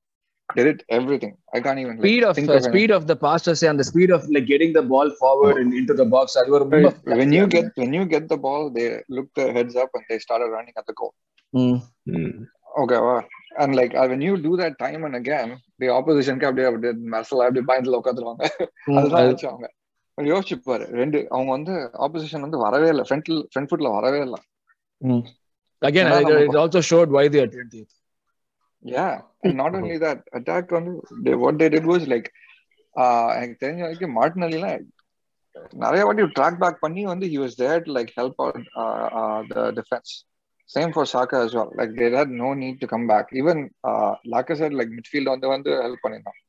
[0.57, 3.17] did it everything i can't even like, speed of think uh, of speed of the
[3.17, 6.63] passes and the speed of like getting the ball forward and into the box ஒரு
[6.65, 6.79] ரொம்ப
[7.21, 10.19] when you get when you get the ball they look their heads up and they
[10.27, 11.13] started running at the goal
[11.55, 11.79] ம்.
[12.83, 13.21] okay wow.
[13.63, 15.49] and like uh, when you do that time and again
[15.83, 18.45] the opposition அப்படியே அப்படியே மரசல அப்படியே பயந்துல உட்காந்துருவாங்க
[18.99, 19.29] அதுதான்
[20.19, 21.75] கொஞ்சம் யோசிச்சு பாரு ரெண்டு அவங்க வந்து
[22.07, 24.41] ஆப்போசிஷன் வந்து வரவே இல்லை ஃப்ரண்ட் ஃப்ரண்ட் ஃபுட்ல வரவே இல்லை
[25.01, 25.25] ம்.
[25.83, 26.81] again ஏன்னா it, நம்ம- it also
[28.78, 30.92] showed why they are 20th yeah not only that attack வந்து
[31.26, 32.28] they, what they did was like
[33.02, 34.86] uh, எனக்கு தெரிஞ்ச வரைக்கும் மார்டினல்லாம்
[35.84, 39.44] நிறைய வாட்டி ட்ராக் பேக் பண்ணி வந்து he was there to like help out uh, uh,
[39.54, 40.26] the defense
[40.76, 44.16] same for Saka as well like they had no need to come back even uh,
[44.34, 46.40] Lacazette like midfield வந்து வந்து help பண்ணிருந்தான்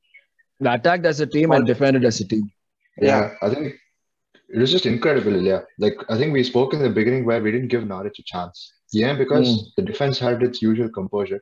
[0.60, 2.44] they attacked as a team and defended as a team
[2.98, 3.74] Yeah, I think
[4.48, 5.36] it was just incredible.
[5.42, 8.22] Yeah, like I think we spoke in the beginning where we didn't give Norwich a
[8.22, 8.72] chance.
[8.92, 9.64] Yeah, because Mm.
[9.76, 11.40] the defense had its usual composure.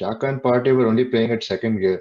[0.00, 1.98] Xhaka and Partey were only playing at second gear,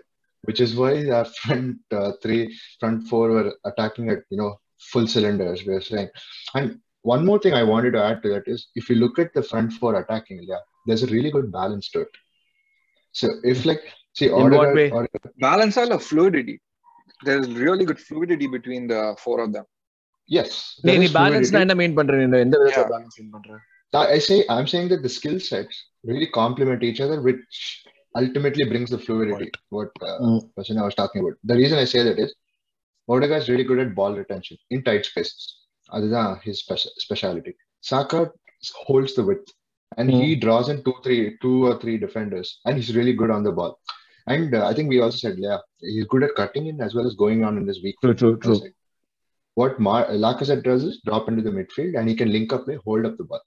[0.47, 2.41] which is why our front uh, three,
[2.81, 4.51] front four were attacking at you know
[4.91, 5.65] full cylinders.
[5.67, 6.09] We are saying,
[6.57, 6.67] and
[7.13, 9.43] one more thing I wanted to add to that is if you look at the
[9.51, 12.13] front four attacking, yeah, there's a really good balance to it.
[13.19, 13.83] So if like
[14.19, 14.87] see In what Odegaard, way?
[14.99, 16.55] Odegaard- Balance all of fluidity.
[17.27, 19.65] There's really good fluidity between the four of them.
[20.37, 20.49] yes,
[20.85, 21.65] நீ there நீ is பேலன்ஸ்னா fluidity.
[21.65, 22.89] என்ன mean பண்ற நீ எந்த விதத்துல Yeah.
[22.93, 23.51] Balance மீன் பண்ற
[23.94, 27.84] I say I'm saying that the skill sets really complement each other, which
[28.16, 29.50] ultimately brings the fluidity.
[29.70, 30.50] What uh, Mm.
[30.56, 31.34] Was talking about.
[31.44, 32.34] The reason I say that is
[33.08, 35.56] Odegaard is really good at ball retention in tight spaces.
[35.92, 37.54] That's his speci- speciality.
[37.80, 38.30] Saka
[38.86, 39.52] holds the width,
[39.96, 43.42] and he draws in two, three, two or three defenders, and he's really good on
[43.42, 43.78] the ball.
[44.28, 47.06] And uh, I think we also said, yeah, he's good at cutting in as well
[47.06, 47.96] as going on in this week.
[48.00, 48.60] True, true, true.
[49.54, 52.78] What Mar- Lacazette does is drop into the midfield and he can link up play,
[52.84, 53.40] hold up the ball.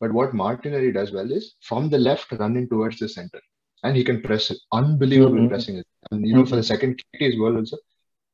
[0.00, 3.40] But what Martinelli does well is from the left running towards the center,
[3.84, 4.58] and he can press it.
[4.72, 5.48] Unbelievable Mhm.
[5.48, 5.82] pressing.
[6.10, 7.76] And you know, for the second KT's goal also,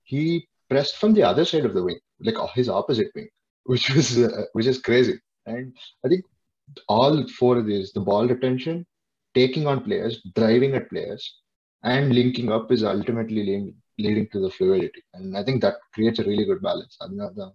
[0.02, 3.28] he pressed from the other side of the wing, like uh, his opposite wing,
[3.64, 5.16] which was uh, which is crazy.
[5.46, 5.74] And
[6.04, 6.24] I think
[6.88, 8.86] all four of these, the ball retention,
[9.34, 11.22] taking on players, driving at players,
[11.82, 15.02] and linking up is ultimately leading, leading to the fluidity.
[15.14, 16.96] And I think that creates a really good balance.
[17.00, 17.50] Another,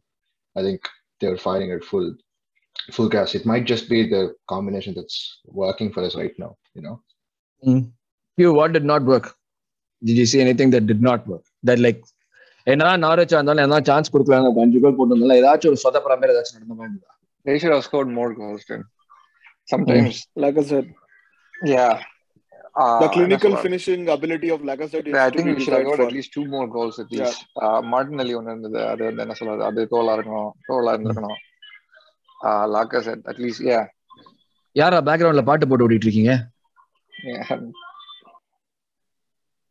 [0.56, 0.82] I think
[1.19, 2.15] they're firing at full
[2.96, 3.35] full gas.
[3.35, 5.18] It might just be the combination that's
[5.62, 6.96] working for us right now, you know.
[8.38, 9.26] you what did not work
[10.02, 12.00] did you see anything that did not work that like
[12.66, 16.33] என்னதான் நாரச்சா இருந்தாலும் என்ன chance கொடுக்கலாங்க ஒரு அஞ்சு கோல் போட்டு இருந்தாலும் ஏதாச்சும் ஒரு சொதப்புற மாதிரி
[16.35, 17.12] ஏதாச்சும் நடந்த மாதிரி இருந்ததா?
[17.46, 18.85] They should have scored more goals, dude.
[19.72, 20.87] Sometimes, Like I said,
[21.72, 21.92] yeah.
[22.83, 25.62] Uh, the clinical that's what- finishing ability of Lacazette is I to think be we
[25.64, 26.07] should have desired got for.
[26.09, 27.40] at least two more goals at least.
[27.64, 31.38] Uh, Martinelli ஒன்று இருந்தது அது வந்து என்ன சொல்றது அது Cola இருக்கணும் Cola இருந்திருக்கணும்
[32.69, 33.82] லாக்கசெட் at least யா
[34.75, 36.34] யாரா பேக்ரவுண்ட்ல பாட்டு போட்டு ஓடிட்டு இருக்கீங்க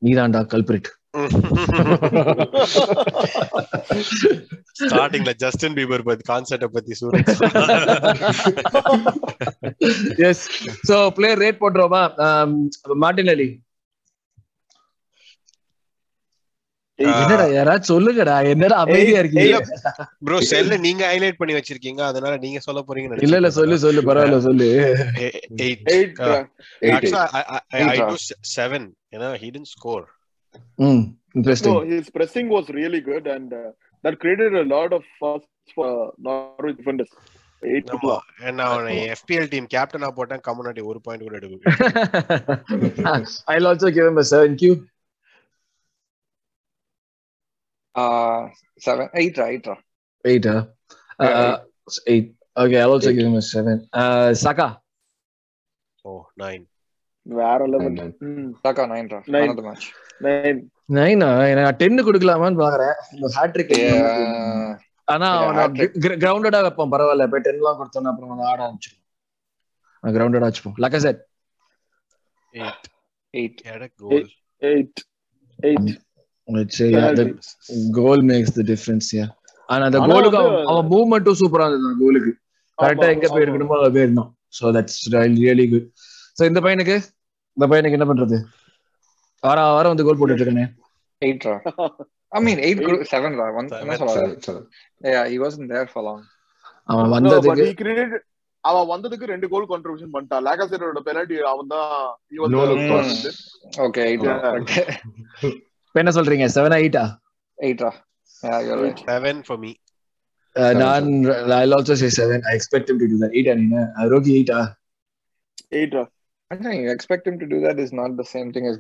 [0.03, 0.89] நீதான்டா கல்பிரிட்
[4.83, 7.31] ஸ்டார்டிங்ல ஜஸ்டின் பீபர் பத்தி கான்செப்ட பத்தி Suraj
[10.29, 10.43] yes
[10.91, 12.03] so player rate போட்டுருவோமா?
[12.99, 13.49] Martinelli
[16.99, 19.59] என்னடா யாராச்சும் சொல்லுங்கடா என்னடா அமைதியா இருக்கீங்க
[20.27, 24.41] ப்ரோ செல்ல நீங்க ஹைலைட் பண்ணி வச்சிருக்கீங்க அதனால நீங்க சொல்ல போறீங்கன்னு இல்ல இல்ல சொல்லு சொல்லு பரவாயில்ல
[24.49, 24.69] சொல்லு
[25.21, 26.45] Uh, uh.
[29.13, 30.05] You know, he didn't score.
[30.79, 31.03] ம்
[31.35, 31.79] interesting
[32.17, 33.71] pressing was really good, and uh,
[34.05, 35.43] that created a lot of fuss
[35.75, 36.75] for uh,
[39.19, 41.57] FPL team captain ஆ போட்டேன் கம்யூனிட்டி ஒரு பாயிண்ட் கூட எடுக்க
[43.53, 44.63] I'll also give him a 7Q.
[44.63, 44.98] Seven
[47.99, 48.41] Uh,
[48.79, 49.67] seven, eight, right?
[50.25, 50.63] Eight, huh?
[51.19, 51.57] Uh,
[52.07, 52.27] eight.
[52.57, 53.17] Okay, I'll also eight.
[53.19, 53.77] give him a seven.
[54.03, 54.69] Uh, Saka.
[56.05, 56.65] Oh, nine.
[57.27, 57.97] வேற லெவல்
[58.63, 59.19] Saka nine ரா
[60.27, 60.61] nine
[60.97, 63.75] நைனா நான் 10 கொடுக்கலாமான்னு இந்த ஹாட்ரிக்
[65.09, 65.29] ஆனா
[66.23, 66.93] கிரவுண்டடா வைப்போம்.
[66.95, 67.27] பரவாயில்ல.
[67.33, 70.79] போய் 10 எல்லாம் கொடுத்தோம்னா அப்புறம் ஆட ஆரம்பிச்சிடும் கிரவுண்டடா வச்சுப்போம்.
[70.85, 71.21] Laca set
[72.55, 72.91] 8
[73.35, 74.27] 8 goal
[74.63, 75.05] 8
[75.59, 75.95] 8
[76.49, 77.25] let's say uh, yeah, the
[77.99, 78.53] goal makes
[79.69, 80.39] ஆனா அந்த கோலுக்கு
[80.71, 82.31] அவன் மூவ்மெண்ட்டும் சூப்பரா இருந்தது கோலுக்கு
[82.79, 85.89] கரெக்டா எங்க போயிருக்கணுமோ அதை போயிருந்தோம் so that's really good
[86.39, 86.97] so இந்த பையனுக்கு
[87.57, 88.39] இந்த பையனுக்கு என்ன பண்றது?
[89.43, 90.73] வார வாரம் வந்து கோல் போட்டுட்டு இருக்கேன்.
[91.23, 91.47] Eight
[92.33, 92.83] I mean eight
[93.13, 93.47] seven raw?
[93.61, 94.63] One என்ன சொல்றாரு?
[95.15, 96.25] Yeah he wasn't there for long
[96.89, 98.05] அவன் வந்ததுக்கு ஹி
[98.65, 100.45] அவன் வந்ததுக்கு ரெண்டு கோல் கான்ட்ரிபியூஷன் பண்ணிட்டான்.
[100.49, 101.93] லேகாசேரோட பெனல்டி அவன் தான்
[103.87, 104.05] ஓகே
[105.99, 106.03] Mm.
[106.03, 107.05] என்ன சொல்றீங்க செவன் எயிட்டா
[108.43, 109.73] right seven for me
[110.83, 111.09] நான்
[111.77, 112.39] also say seven.
[112.51, 113.33] I expect him to do that.
[113.39, 113.75] Eight and
[114.13, 114.61] ரோகி எயிட்டா
[115.81, 115.99] eight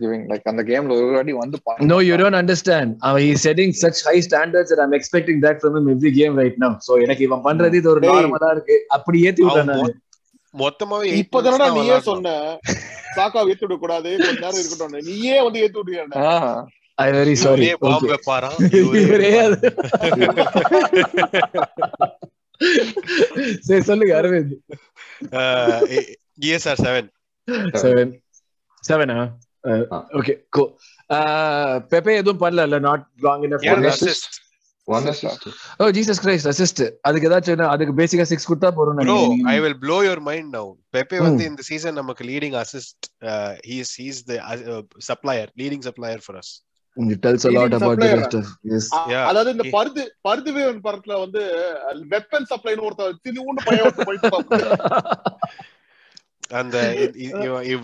[0.03, 1.81] giving like on the game already won the point.
[1.91, 2.97] No, you don't understand.
[3.03, 6.57] Uh, he's setting such high standards that I'm expecting that from him every game right
[6.64, 6.73] now.
[6.87, 8.03] So எனக்கு இவன் பண்றது இது ஒரு.
[8.07, 9.95] நார்மலா இருக்கு அப்படி ஏத்தி விட்டேன் அவன்.
[10.55, 11.99] மொத்தமாவே இப்பதானடா நீயே.
[12.11, 12.35] சொன்ன
[13.19, 16.25] சாக்கா ஏத்து விட கூடாது கொஞ்ச நேரம் இருக்கட்டும் நீயே வந்து ஏத்து விட்டுருக்க
[16.99, 17.65] Very sorry.
[17.65, 18.09] இவரே பாம்பு.
[18.13, 18.57] வைப்பாராம்
[19.01, 19.59] இவரே அது.
[23.69, 24.55] சரி சொல்லுங்க அரவிந்த்
[26.47, 27.09] இஎஸ்ஆர் செவன்
[27.83, 28.13] செவன்
[28.85, 29.17] செவனா.
[30.19, 30.63] ஓகே கோ
[31.93, 34.05] பெப்பே எதுவும் பண்ணல இல்ல not long enough Yeah, One assist.
[34.11, 34.35] assist.
[34.89, 35.43] One assist.
[35.81, 39.19] Oh Jesus Christ assist அதுக்கு ஏதாச்சும் அதுக்கு பேசிக்கா சிக்ஸ் கொடுத்தா போறோம் bro
[39.53, 43.07] I will blow your mind now Pepe வந்து இந்த சீசன் நமக்கு leading assist
[43.71, 44.39] he's he's the
[45.11, 46.53] supplier leading supplier for us
[46.99, 48.17] It tells a lot Leading about the supplier.
[48.21, 48.87] rest of yes.
[49.11, 49.25] Yeah.
[49.31, 50.51] அதாவது இந்த பருது பருது
[50.87, 51.43] படத்துல வந்து
[52.13, 54.59] weapon சப்ளைன்னு ஒருத்தர் சின்ன பையன் போயிட்டு.
[56.61, 56.77] அந்த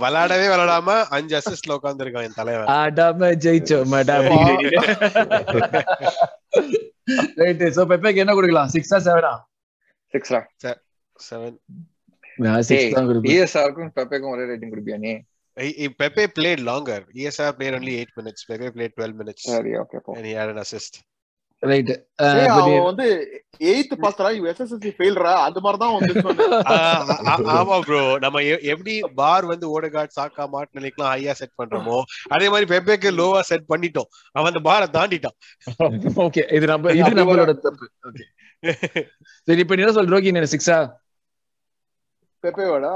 [0.02, 4.28] விளையாடவே விளையாடாம அஞ்சு அசிஸ்ட்ல உட்கார்ந்திருக்கான் என் தலைவன் ஆடாம ஜெயிச்சோம் மேடம்
[7.42, 9.32] ரைட் சோ பெப்பேக்கு என்ன கொடுக்கலாம் சிக்ஸா செவனா
[10.14, 10.40] சிக்ஸ்ரா
[11.16, 11.52] seven.
[12.38, 13.32] நான் six தான் கொடுப்பேன்.
[13.34, 15.12] இஎஸ்ஆருக்கும் பெப்பேக்கும் ஒரே ரேட்டிங் கொடுப்பியா நீ
[15.98, 17.00] Pepe played longer.
[17.14, 18.44] ESR played only eight minutes.
[18.44, 19.42] Pepe played 12 minutes.
[19.46, 20.12] சரி ஓகே போ.
[20.18, 20.94] And he had an assist.
[21.62, 23.04] அவன் வந்து
[23.70, 26.14] எயித் பாஸ்டரா எஸ்எஸ்எஸ்சி ஃபெயில்ரா அந்த மாதிரி தான் வந்து
[27.58, 28.42] ஆமா ப்ரோ நம்ம
[28.72, 31.98] எப்படி பார் வந்து ஓடகார்ட் சாக்கா மார்டினலிக்லாம் ஹையா செட் பண்றோமோ
[32.30, 34.10] அதே மாதிரி பெப்பேக்கு லோவா செட் பண்ணிட்டோம்.
[34.36, 35.36] அவன் அந்த பாரை தாண்டிட்டான்.
[36.26, 37.86] Okay, இது நம்ம இது நம்மளோட தப்பு.
[38.10, 38.26] Okay.
[39.48, 40.78] சரி இப்ப நீ என்ன சொல்ற ரோகி என்ன சிக்ஸா
[42.44, 42.92] பெப்பேவாடா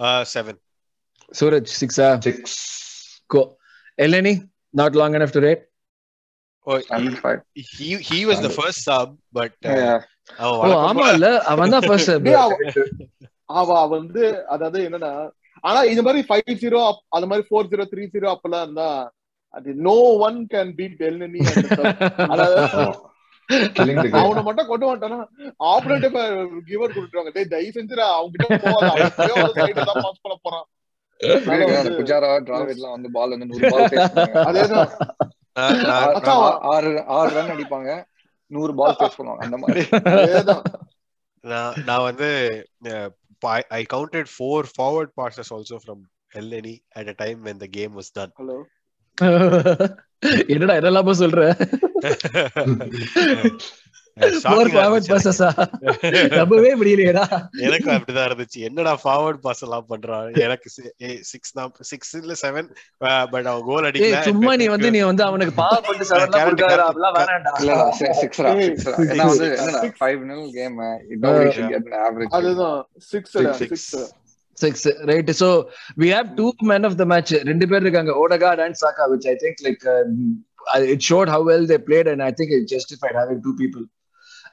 [0.00, 0.24] ம்.
[0.24, 0.34] six டா.
[0.34, 0.58] அரவிந்த் செவன்
[1.32, 2.58] சூரஜ் சிக்ஸா six
[3.30, 3.42] go
[3.98, 4.34] Elneny
[4.74, 5.62] not long enough to rate
[6.84, 7.40] seven five
[7.72, 9.98] he he was the first sub but uh,
[10.38, 12.10] அவன் ஓ வழக்கம் ஆமா இல்ல அவன் தான் ஃபர்ஸ்ட்
[13.52, 14.22] அவன் அவ வந்து
[14.54, 15.10] அதாவது என்னன்னா
[15.64, 16.80] ஆனா இந்த மாதிரி ஃபைவ் ஜீரோ
[17.16, 18.88] அது மாதிரி ஃபோர் ஜீரோ த்ரீ ஜீரோ அப்பெல்லாம் இருந்தா
[19.54, 19.94] அது no
[20.26, 21.40] one can beat Elneny
[22.26, 22.56] அதாவது.
[24.10, 25.26] அவனை மட்டும் கொண்டு வந்துட்டானா?
[25.64, 27.30] ஆப்பரேட் கிவர் கொடுத்துருவாங்க.
[27.32, 29.84] டேய் தயவு செஞ்சு அவங்க கிட்ட
[30.20, 30.68] பண்ண போறான்.
[31.18, 33.88] வந்து- புஜாரா டிராவிட்லாம் வந்து பால் வந்து நூறு பால்
[34.54, 34.90] அதேதான்.
[36.58, 38.04] ஆறு ஆறு ரன் அடிப்பாங்க.
[38.46, 39.36] நூறு பால் பண்ணுவாங்க.
[39.36, 39.88] அந்த மாதிரி.
[41.40, 42.62] நான் நான் வந்து
[43.40, 46.00] I- I counted four forward passes also from
[46.34, 48.62] Elneny at a time when the game was done.
[49.20, 49.96] Hello
[50.48, 51.40] என்னடா என்னெல்லாமோ சொல்ற?
[57.66, 57.90] எனக்கு.
[57.94, 58.60] அப்படிதான் இருந்துச்சு.
[58.68, 60.68] என்னடா ஃபார்வர்ட் பாஸ் எல்லாம் பண்றான் எனக்கு
[61.30, 62.68] சிக்ஸ் தான் சிக்ஸ் இல்ல செவன்
[63.32, 64.20] பட் அவன் கோல் அடிக்கல.
[64.20, 67.14] சும்மா நீ வந்து நீ வந்து அவனுக்கு பண்ணிட்டு வேணாம்டா.
[67.60, 67.72] இல்ல
[69.24, 69.48] வந்து.
[69.58, 70.78] என்னடா நில் கேம்
[72.38, 72.78] அதுதான்
[73.12, 73.36] six.
[73.62, 73.90] Six
[74.56, 75.50] six right so
[76.02, 78.12] we have two man of the match ரெண்டு பேர் இருக்காங்க.
[78.22, 79.84] Odegaard and Saka which I think like
[80.94, 83.84] it showed how well they played and I think it justified having two people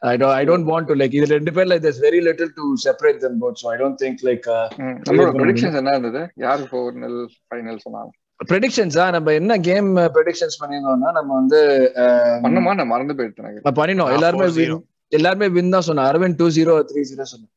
[0.02, 3.20] I don't, I don't want to like இது ரெண்டு பேர்ல there's very little to separate
[3.26, 3.56] them both.
[3.62, 6.22] So I don't think like uh, ம், நம்மளோட predictions என்ன இருந்தது?
[6.46, 7.16] யாரு four nil
[7.48, 8.12] five நில் சொன்னாங்க?
[8.40, 9.06] Predictions ஆ?
[9.16, 9.88] நம்ம என்ன கேம்
[10.18, 11.60] predictions பண்ணியிருந்தோம்னா நம்ம வந்து
[12.04, 12.74] uh, பண்ணமா?
[12.80, 13.64] நான் மறந்து போயிட்டு எனக்கு.
[13.68, 14.12] நான் பண்ணினோம்.
[14.18, 14.76] எல்லாருமே 4-0.
[14.76, 16.10] win எல்லாருமே வின் தான் சொன்னேன்.
[16.12, 17.52] Aravind two zero three zero சொன்னேன்.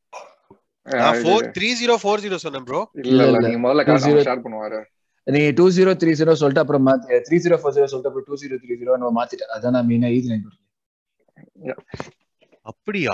[0.87, 3.21] நான் four three zero four zero சொன்னேன் ப்ரோ இல்ல.
[3.45, 4.21] நீங்க முதல்ல Two காசு zero.
[4.27, 4.79] ஷேர் பண்ணுவாரு
[5.27, 8.37] நீங்க டூ ஜீரோ த்ரீ ஜீரோ சொல்லிட்டு அப்புறம் மாத்தி த்ரீ ஜீரோ ஃபோர் ஜீரோ சொல்லிட்டு அப்புறம் டூ
[8.43, 10.37] ஜீரோ த்ரீ ஜீரோ நம்ம மாத்திட்டேன் அதான் நான் மெயினா ஈஸி
[12.65, 13.13] அப்படியா?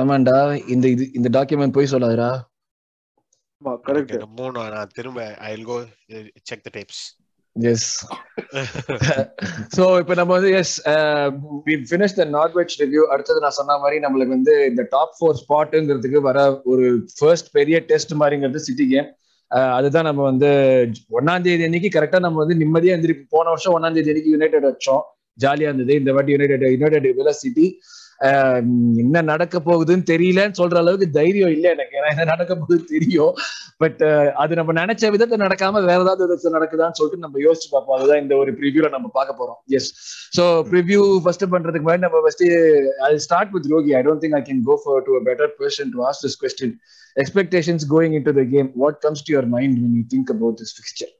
[0.00, 0.36] ஆமாண்டா
[0.74, 2.30] இந்த இது இந்த டாக்குமெண்ட் போய் சொல்லாதடா.
[3.84, 4.14] கரெக்ட்
[4.96, 5.76] திரும்ப I go
[6.48, 7.02] check the tapes
[7.56, 7.88] yes
[9.76, 10.74] so இப்போ நம்ம வந்து yes
[11.66, 15.40] we finish the not veg review அடுத்தது நான் சொன்ன மாதிரி நம்மளுக்கு வந்து இந்த டாப் ஃபோர்
[15.42, 16.86] ஸ்பாட்டுங்கிறதுக்கு வர ஒரு
[17.18, 19.10] ஃபர்ஸ்ட் பெரிய டெஸ்ட் மாதிரிங்கிறது சிட்டி கேம்
[19.76, 20.50] அதுதான் நம்ம வந்து
[21.10, 25.02] ஒன்னாம் தேதி அன்னைக்கு கரெக்டா நம்ம வந்து நிம்மதியா இருந்துட்டு போன வருஷம் ஒன்னாம் தேதி அன்னைக்கு யுனைடெட் வச்சோம்
[25.38, 25.94] ஜாலியா இருந்தது.
[25.94, 27.66] இந்த வாட்டி யுனைடெட் யுனைடெட் சிட்டி
[29.02, 31.94] என்ன நடக்க போகுதுன்னு தெரியலன்னு சொல்ற அளவுக்கு தைரியம் இல்லை எனக்கு.
[31.98, 33.32] ஏன்னா என்ன நடக்க போகுதுன்னு தெரியும்.
[33.82, 34.02] பட்
[34.42, 37.96] அது நம்ம நினைச்ச விதத்தை நடக்காம வேற ஏதாவது விதத்துல நடக்குதான்னு சொல்லிட்டு நம்ம யோசிச்சு பார்ப்போம்.
[37.98, 39.58] அதுதான் இந்த ஒரு ப்ரிவியூல நம்ம பார்க்க போறோம்.
[39.78, 39.90] எஸ்
[40.38, 42.44] சோ ப்ரிவியூ ஃபர்ஸ்ட் பண்றதுக்கு முன்னாடி நம்ம first
[43.08, 46.04] I start with Rohi I don't think I can go for to better person to
[46.10, 46.74] ask this question
[47.16, 50.58] expectations going in to the game what comes to your mind when you think about
[50.62, 51.14] this fixture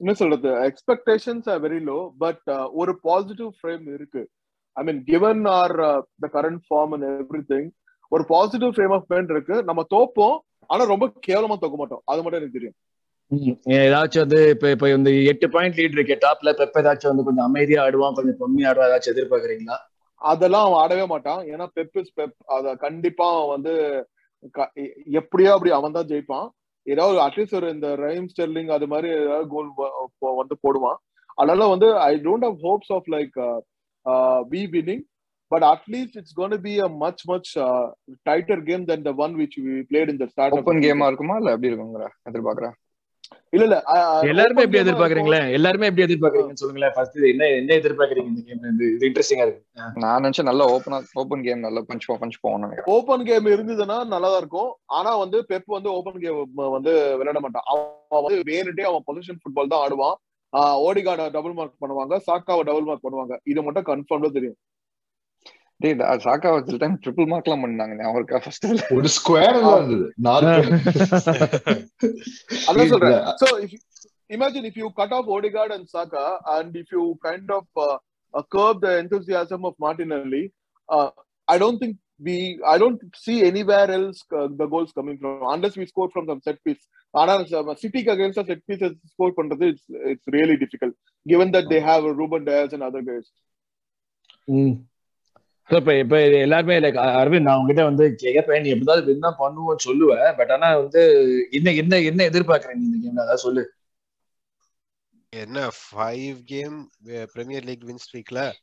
[0.00, 0.48] என்ன சொல்றது?
[0.68, 2.48] Expectations are very low but
[2.80, 4.22] ஒரு positive frame இருக்கு.
[4.76, 5.74] I mean given our
[6.24, 7.06] the current form and
[7.52, 7.68] everything
[8.12, 9.56] ஒரு positive frame of mind இருக்கு.
[9.70, 10.36] நம்ம தோப்போம்
[10.70, 12.02] ஆனா ரொம்ப கேவலமா தோக்க மாட்டோம்.
[12.04, 12.76] அது மட்டும் எனக்கு தெரியும்.
[13.78, 17.80] ஏதாச்சும் வந்து இப்ப இப்ப இந்த எட்டு பாயிண்ட் லீட் இருக்கு டாப்ல பெப்ப ஏதாச்சும் வந்து கொஞ்சம் அமைதியா
[17.86, 19.76] ஆடுவான் கொஞ்சம் கம்மியா ஆடுவான் ஏதாச்சும் எதிர்பார்க்கறீங்களா?
[20.20, 21.40] அதெல்லாம் அவன் ஆடவே மாட்டான்.
[21.52, 22.36] ஏன்னா பெப் இஸ் பெப்.
[22.54, 23.72] அத கண்டிப்பா வந்து
[25.20, 26.48] எப்படியோ அப்படி அவன் தான் ஜெயிப்பான்.
[26.88, 29.70] ஏதாவது அட்லீஸ்ட் ஒரு இந்த ரைம் ஸ்டெர்லிங் அது மாதிரி ஏதாவது கோல்
[30.40, 30.98] வந்து போடுவான்.
[31.38, 33.36] அதனால வந்து I don't have hopes of like
[34.52, 35.04] we winning
[35.52, 37.50] but at least it's gonna be a much much
[38.28, 41.36] tighter game then the one which we played in the start open கேமா இருக்குமா?
[41.40, 42.06] இல்ல எப்படி இருக்குங்கிற?
[42.30, 42.76] எதிர்பார்க்கறேன்
[43.54, 43.76] இல்ல இல்ல
[44.30, 45.38] எல்லாருமே எப்படி எதிர்பார்க்கறீங்களே?
[45.56, 46.92] எல்லாருமே எப்படி எதிர்பார்க்கறீங்கன்னு சொல்லுங்களேன்.
[46.96, 49.62] ஃபர்ஸ்ட் என்ன என்ன எதிர்பார்க்கறீங்க இந்த கேம் இது இது இன்ட்ரெஸ்டிங்கா இருக்கு.
[50.02, 52.88] நான் நினைச்சேன் நல்ல ஓப்பனா ஓப்பன் கேம் நல்ல பஞ்ச் பஞ்ச் நினைக்கிறேன்.
[52.96, 54.70] ஓப்பன் கேம் இருந்ததுன்னா நல்லா இருக்கும்.
[54.98, 56.40] ஆனா வந்து பெப் வந்து ஓப்பன் கேம்
[56.76, 57.66] வந்து விளையாட மாட்டான்.
[57.72, 60.16] அவன் வந்து வேணுட்டே அவன் பொசிஷன் ஃபுட்பால் தான் ஆடுவான்.
[60.86, 63.34] ஓடிகார்ட டபுள் மார்க் பண்ணுவாங்க சாக்காவை டபுள் மார்க் பண்ணுவாங்க.
[63.52, 64.58] இது மட்டும் கன்ஃபார்ம்ல தெரியும்.
[65.80, 68.66] டேய் சாக்கா சில டைம் ட்ரிபிள் மார்க் எல்லாம் பண்ணாங்க அவருக்கு ஃபர்ஸ்ட்
[68.96, 69.58] ஒரு ஸ்கொயர்
[72.70, 73.48] அதான் சொல்றேன் so
[74.36, 76.24] imagine if you cut off Odegaard and Saka
[76.54, 77.96] and if you kind of uh,
[78.34, 80.42] uh, curb the enthusiasm of Martinelli
[80.88, 81.08] uh,
[81.48, 82.34] I don't think we
[82.72, 86.42] I don't see anywhere else uh, the goals coming from unless we score from some
[86.48, 87.34] set piece ஆனா
[87.82, 92.42] சிட்டிக்கு against set pieces score பண்றது it's it's really difficult given that they have Ruben
[92.48, 93.26] Dias and other guys
[95.68, 99.76] So, இப்ப இப்ப எல்லாருமே like Aravind நான் உங்ககிட்ட வந்து கேட்பேன் நீ எப்படிதான் வின் தான் பண்ணுவோம்
[99.84, 101.02] சொல்லுவேன் பட் ஆனா வந்து
[101.50, 103.72] என்ன என்ன என்ன எதிர்பார்க்கறேன் இந்த கேம்ல அதான் சொல்லு.
[105.28, 106.90] என்ன five game
[107.32, 108.54] premier league win ஸ்ட்ரீக்ல.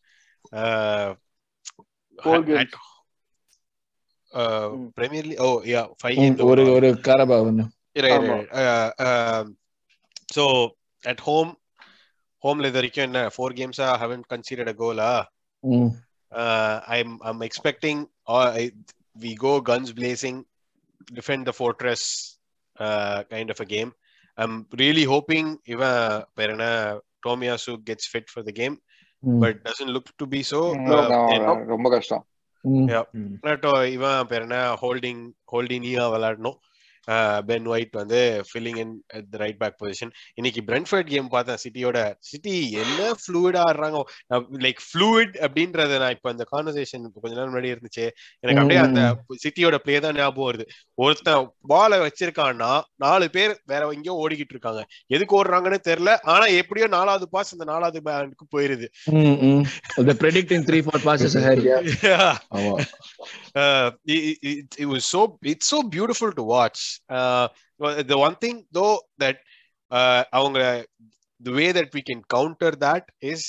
[4.94, 7.54] Premier league oh yeah five game ஒரு ஒரு காரபா
[7.98, 9.56] um,
[10.34, 10.70] so
[11.04, 11.58] at home,
[12.44, 14.98] homeல இது வரைக்கும் என்ன four games I haven't conceded a goal.
[15.00, 15.24] ah.
[15.60, 16.05] ம்.
[16.33, 17.99] Uh, I'm I'm expecting
[18.29, 18.65] uh, I,
[19.21, 20.37] we go guns blazing,
[21.13, 22.03] defend the fortress,
[22.77, 23.91] uh, kind of a game.
[24.39, 25.91] I'm really hoping even
[26.37, 26.71] Perana
[27.27, 28.77] Tomiyasu gets fit for the game,
[29.23, 30.61] ம், but doesn't look to be so.
[30.91, 32.25] No, Uh, no, and- ரொம்ப கஷ்டம்
[32.65, 32.89] ம்,
[33.41, 35.23] but இவன் பேர் என்ன holding
[35.53, 36.59] ஹோல்டினியா விளையாடணும்
[37.46, 42.72] pen White வந்து filling in the right back position இன்னைக்கு பிரென்ஃபர்ட் கேம் பார்த்தேன் சிட்டியோட சிட்டி
[42.72, 44.02] என்ன ஃப்ளூயிடா ஆடுறாங்க?
[44.34, 48.10] லைக் ஃப்ளூயிட் அப்படின்றத நான் இப்ப அந்த கான்வர்சேஷன் கொஞ்ச நேரம் முன்னாடி இருந்துச்சு.
[48.40, 50.66] எனக்கு அப்படியே அந்த சிட்டியோட பிளே தான் ஞாபகம் வருது.
[50.94, 54.86] ஒருத்தன் பாலை வச்சிருக்கான்னா நாலு பேர் வேற எங்கேயோ ஓடிக்கிட்டு இருக்காங்க.
[55.08, 56.18] எதுக்கு ஓடுறாங்கன்னு தெரியல.
[56.22, 58.88] ஆனா எப்படியோ நாலாவது பாஸ் அந்த நாலாவது பேண்டுக்கு போயிருது.
[59.04, 59.66] ம், ம்.
[59.98, 60.84] The predicting three
[67.10, 67.48] uh.
[67.80, 69.38] Uh, the one thing though that
[69.92, 70.60] uh, அவங்க
[71.42, 73.42] the way that we can counter that is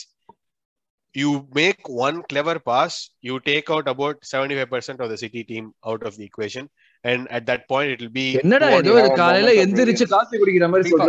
[1.15, 6.03] you make one clever pass, you take out about 75% of the city team out
[6.03, 6.65] of the equation,
[7.05, 10.07] and at that point it will be என்னடா One ஏதோ இது காலையில எந்திரிச்சு.
[10.17, 11.09] Coffee குடிக்கிற மாதிரி சொல்ற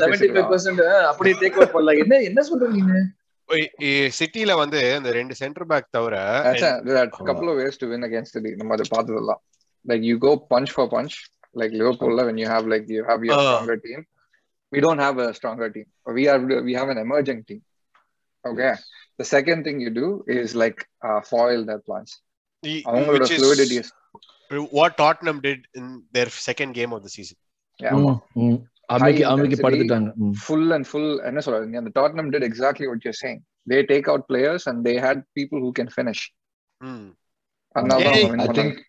[0.00, 2.94] seventy five percent அப்படியே take over பண்ணலாம் என்ன என்ன சொல்ற நீங்க
[4.20, 6.16] சிட்டில வந்து அந்த ரெண்டு சென்டர் பேக் தவிர
[6.46, 9.40] That's a, there are a couple of ways to win against the நம்ம அதை பார்த்ததெல்லாம்
[9.84, 11.14] like you go punch for punch
[11.58, 14.06] like Liverpool when you have like you have your uh, stronger team.
[14.70, 15.86] We don't have a stronger team.
[16.06, 17.62] We are we have an emerging team.
[18.46, 18.62] Okay.
[18.62, 18.84] Yes.
[19.18, 22.20] The second thing you do is like uh, foil their plans.
[22.62, 23.82] The, which fluidity
[24.70, 27.36] what Tottenham did in their second game of the season.
[27.80, 27.90] Yeah.
[27.92, 28.40] Mm-hmm.
[28.40, 30.32] Mm-hmm.
[30.32, 31.20] Full and full.
[31.20, 33.44] And the Tottenham did exactly what you're saying.
[33.66, 36.32] They take out players and they had people who can finish.
[36.82, 37.12] Mm.
[37.76, 38.82] Hey, I think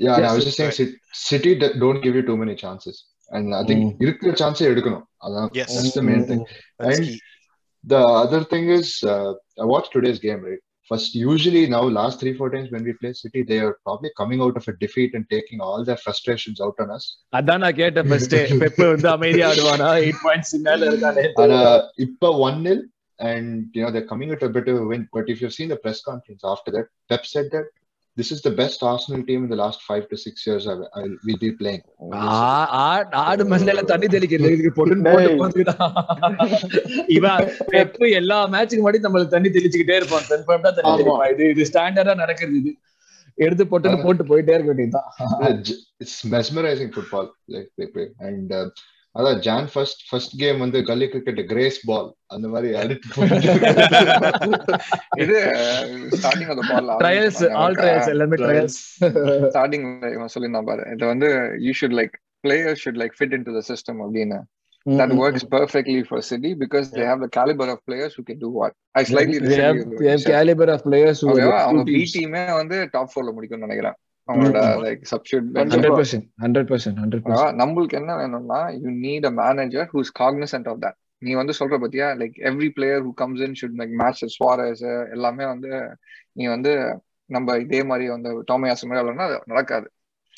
[0.00, 0.96] yeah and I Yes, was just saying Cit-
[1.28, 2.96] City d- don't give you too many chances
[3.30, 4.02] and I think Mm.
[4.04, 5.70] இருக்கிற சான்ஸே எடுக்கணும் அதான் Yes.
[5.76, 6.42] that's the main thing
[6.80, 7.16] That's And- key.
[7.84, 9.30] the other thing is uh,
[9.62, 13.12] I watched today's game right first usually now last three four times when we play
[13.20, 16.76] City they are probably coming out of a defeat and taking all their frustrations out
[16.84, 17.04] on us
[17.38, 22.30] அதான் நான் கேட்டேன் first Pep வந்து அமைதியா ஆடுவானா eight points மேல இருக்கானே and uh, இப்ப
[22.48, 22.80] one nil
[23.18, 25.70] and you know they're coming out a bit of a win but if you've seen
[25.74, 27.68] the press conference after that Pep said that
[28.17, 31.03] this is the best Arsenal team in the last five to six years I, I
[31.25, 31.81] will be playing.
[33.11, 34.95] ஆடு மண்ணில தண்ணி தெளிக்கிறது இதுக்கு போட்டு
[37.07, 40.23] இவன் pep எல்லா மேட்சுக்கு முன்னாடி நம்மளுக்கு தண்ணி தெளிச்சுக்கிட்டே இருப்பான்.
[40.29, 41.03] கன்ஃபார்ம்டா தண்ணி.
[41.03, 42.75] தெளிப்பான் இது இது ஸ்டாண்டர்டா நடக்கிறது இது.
[43.35, 45.13] எடுத்து போட்டு போட்டு போயிட்டே இருக்க வேண்டியதுதான்.
[45.19, 47.27] Uh, j- it's mesmerizing football
[49.11, 52.69] uh, அதான் ஜான் ஃபர்ஸ்ட் ஃபர்ஸ்ட் கேம் வந்து கல்லி கிரிக்கெட் கிரேஸ் பால் அந்த மாதிரி
[55.23, 55.37] இது
[56.19, 58.79] ஸ்டார்டிங் அந்த பால் ட்ரையல்ஸ் ஆல் ட்ரையல்ஸ் எல்லாமே ட்ரையல்ஸ்
[59.49, 59.85] ஸ்டார்டிங்
[60.15, 61.29] இவன் சொல்லியிருந்தான் பாரு இது வந்து
[61.67, 64.39] you should like player should like fit in to the system அப்படின்னு
[64.85, 68.49] that works perfectly for City because they have the caliber of players who can do
[68.49, 68.73] what.
[68.95, 72.13] I slightly they have, they have caliber of players who Okay, teams.
[72.13, 73.97] டீமே வந்து top ஃபோர்ல முடிக்கும்னு நினைக்கிறேன்
[77.55, 82.07] நம்மளுக்கு என்ன வேணும்னா you need a manager who's cognizant of that நீ வந்து சொல்ற பத்தியா
[82.17, 85.97] like every player who comes in should like match Suarez எல்லாமே வந்து
[86.31, 89.91] நீ வந்து நம்ம இதே மாதிரி வந்து டோமையாஸ் மாதிரி விளையாடணும்னா அது நடக்காது.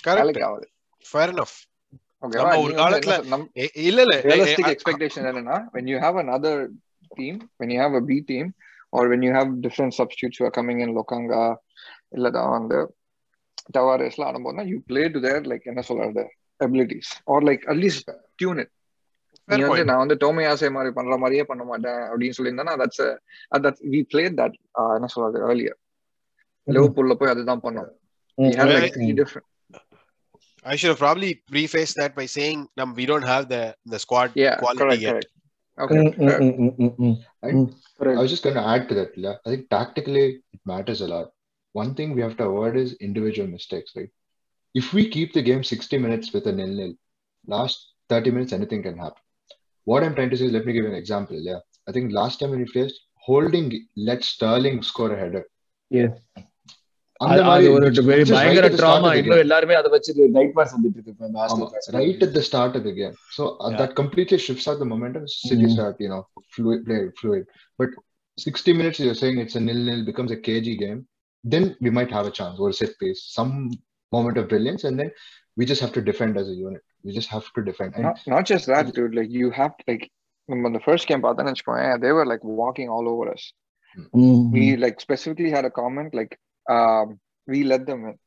[0.04, 0.68] வேலைக்கு ஆகுது.
[1.14, 1.54] Fair enough.
[2.22, 3.18] ஓகேவா நம்ம ஒரு காலத்துல-
[3.74, 6.54] இல்ல இல்ல eh, expectation என்னன்னா when you have another
[7.18, 8.46] team when you have a B team
[8.94, 11.42] or when you have different substitutes who are coming in Lokanga
[12.16, 12.78] இல்லதான் வந்து
[13.77, 16.25] டவாரஸ்லாம் ஆடும்போதுனா you play to their like என்ன சொல்றது
[16.67, 18.07] abilities or like at least
[18.43, 18.71] tune it
[19.49, 19.91] fair நீ வந்து point.
[19.91, 23.05] நான் வந்து டோமையாசே மாதிரி பண்ற மாதிரியே பண்ண மாட்டேன் அப்படின்னு சொல்லியிருந்தேன்னா that's
[23.67, 24.57] that we played that
[24.97, 25.75] என்ன சொல்றது earlier
[26.77, 27.91] லிவர்பூல்ல போய் அதுதான் பண்ணோம்
[28.39, 29.47] we had like Well, three different
[30.65, 33.61] I should have probably prefaced that by saying um, we don't have the
[33.93, 35.13] the squad yeah quality correct yet.
[35.13, 35.31] correct
[35.85, 36.03] okay
[37.99, 38.13] fair.
[38.19, 39.11] I was just going to add to that.
[39.25, 39.37] Yeah.
[39.45, 40.25] I think tactically
[40.57, 41.27] it matters a lot.
[41.75, 43.93] One thing we have to avoid is individual mistakes.
[43.97, 44.11] Right?
[44.75, 46.93] If we keep the game 60 minutes with a nil nil,
[47.47, 47.79] last
[48.11, 49.23] 30 minutes anything can happen.
[49.87, 51.39] What I'm trying to say is, let me give you an example.
[51.51, 52.99] Yeah, I think last time when we faced,
[53.29, 53.67] Holding
[54.09, 55.45] let Sterling score a header.
[55.91, 56.13] Yes.
[57.25, 59.15] அந்த அது மாதிரி ஒரு which- very which is right பயங்கர at the start drama of
[59.15, 59.45] the இன்னும் game.
[59.45, 62.73] எல்லாருமே அதை வச்சு night March வந்துட்டு இருக்கு இப்ப இந்த ஆமா, Arsenal right at the start
[62.79, 63.15] of the game.
[63.37, 63.79] So uh, Yeah.
[63.81, 65.25] that completely shifts out the momentum.
[65.49, 65.73] City Mhm.
[65.77, 66.21] start, you know,
[66.55, 67.43] fluid, play fluid.
[67.81, 67.91] But
[68.47, 71.01] 60 minutes you're saying it's a nil nil becomes a kg game
[71.44, 73.72] then we might have a chance or a set piece, some
[74.12, 75.12] moment of brilliance, and then
[75.56, 76.82] we just have to defend as a unit.
[77.04, 77.96] We just have to defend.
[77.96, 79.16] And not, not just that, dude.
[79.16, 80.10] Like you have like
[80.46, 83.54] when the first game Pathanachpoya, they were like walking all over us.
[83.98, 84.52] Mm-hmm.
[84.52, 86.40] We like specifically had a comment like
[86.70, 88.20] um, we let them in.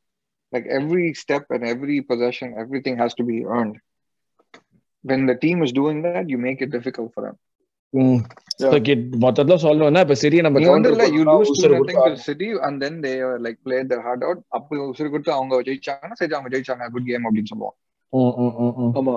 [0.53, 3.79] Like every step and every possession, everything has to be earned.
[5.03, 7.39] When the team is doing that, you make it difficult for them.
[9.23, 10.61] மொத்தத்துல சொல்லணும்னா இப்ப சரி நம்ம
[12.09, 13.13] to City and then they
[13.45, 17.25] like play their heart out அப்போ உசுறு கொடுத்து அவங்க ஜெயிச்சாங்கன்னா சரி அவங்க ஜெயிச்சாங்க குட் கேம்
[17.25, 17.77] அப்படின்னு சொல்லுவோம்.
[18.95, 19.15] ஆமா.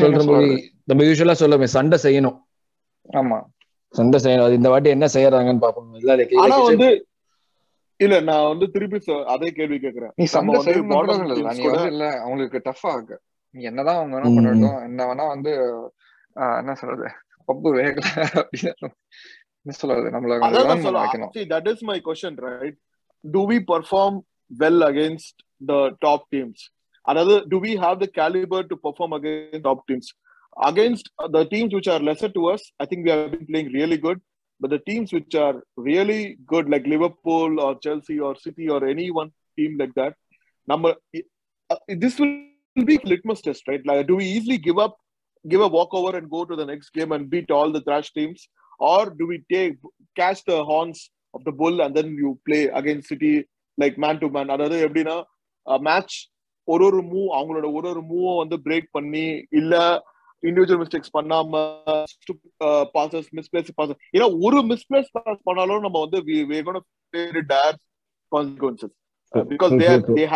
[0.00, 0.72] சொல்ற என்ன மாதிரி?
[0.84, 2.38] நம்ம யூஸ்வலா சொல்லுமே சண்டை செய்யணும்.
[3.12, 3.38] ஆமா.
[3.94, 4.40] சண்டை செய்யணும்.
[4.40, 6.88] அது இந்த வாட்டி என்ன செய்யறாங்கன்னு பாப்போம் இல்ல ஆனா வந்து
[7.96, 10.12] இல்ல நான் வந்து திருப்பி அதே கேள்வி கேக்குறேன்.
[10.16, 13.16] நீ சண்டை செய்யணும் இல்ல அவங்களுக்கு டஃபா இருக்கு.
[13.54, 14.36] நீ என்னதான் அவங்க வேணா ம்.
[14.36, 14.84] பண்ணட்டும்.
[14.84, 15.52] என்ன வேணா வந்து
[16.60, 17.08] என்ன சொல்றது
[17.48, 18.06] பப்பு வேகல
[18.40, 18.72] அப்படின்னு
[19.62, 22.76] என்ன சொல்றது நம்மள கொஞ்சம் அதான் learn பண்ண சொல்ல வைக்கணும் see that is my question right
[23.24, 24.14] do we perform
[24.62, 25.36] well against
[25.70, 26.60] the top teams
[27.10, 30.08] அதாவது do we have the caliber to perform against top teams
[30.70, 33.98] against the teams which are lesser to us i think we have been playing really
[34.06, 34.18] good
[34.60, 35.56] but the teams which are
[35.88, 36.22] really
[36.52, 40.14] good like liverpool or chelsea or city or any one team like that
[40.72, 40.92] number
[41.72, 42.34] uh, this will
[42.90, 44.94] be litmus test right like do we easily give up
[45.44, 48.48] give a walkover and go to the next game and beat all the trash teams
[48.78, 49.78] or do we take
[50.16, 53.46] catch the horns of the bull and then you play against city
[53.78, 55.16] like man to man அதாவது எப்படின்னா
[55.80, 56.16] match
[56.64, 60.04] ஒரு ஒரு move அவங்களோட ஒரு ஒரு மூவை வந்து break பண்ணி இல்ல
[60.48, 61.62] இண்டிவிஜுவல் மிஸ்டேக்ஸ் பண்ணாம
[62.96, 67.32] பாசஸ் மிஸ்பிளேஸ் பாசஸ் ஏன்னா ஒரு மிஸ்பிளேஸ் பாஸ் பண்ணாலும் நம்ம வந்து we we're going to pay
[67.32, 67.76] the dire
[68.34, 68.90] consequences
[69.34, 69.80] uh, because True,
[70.16, 70.26] they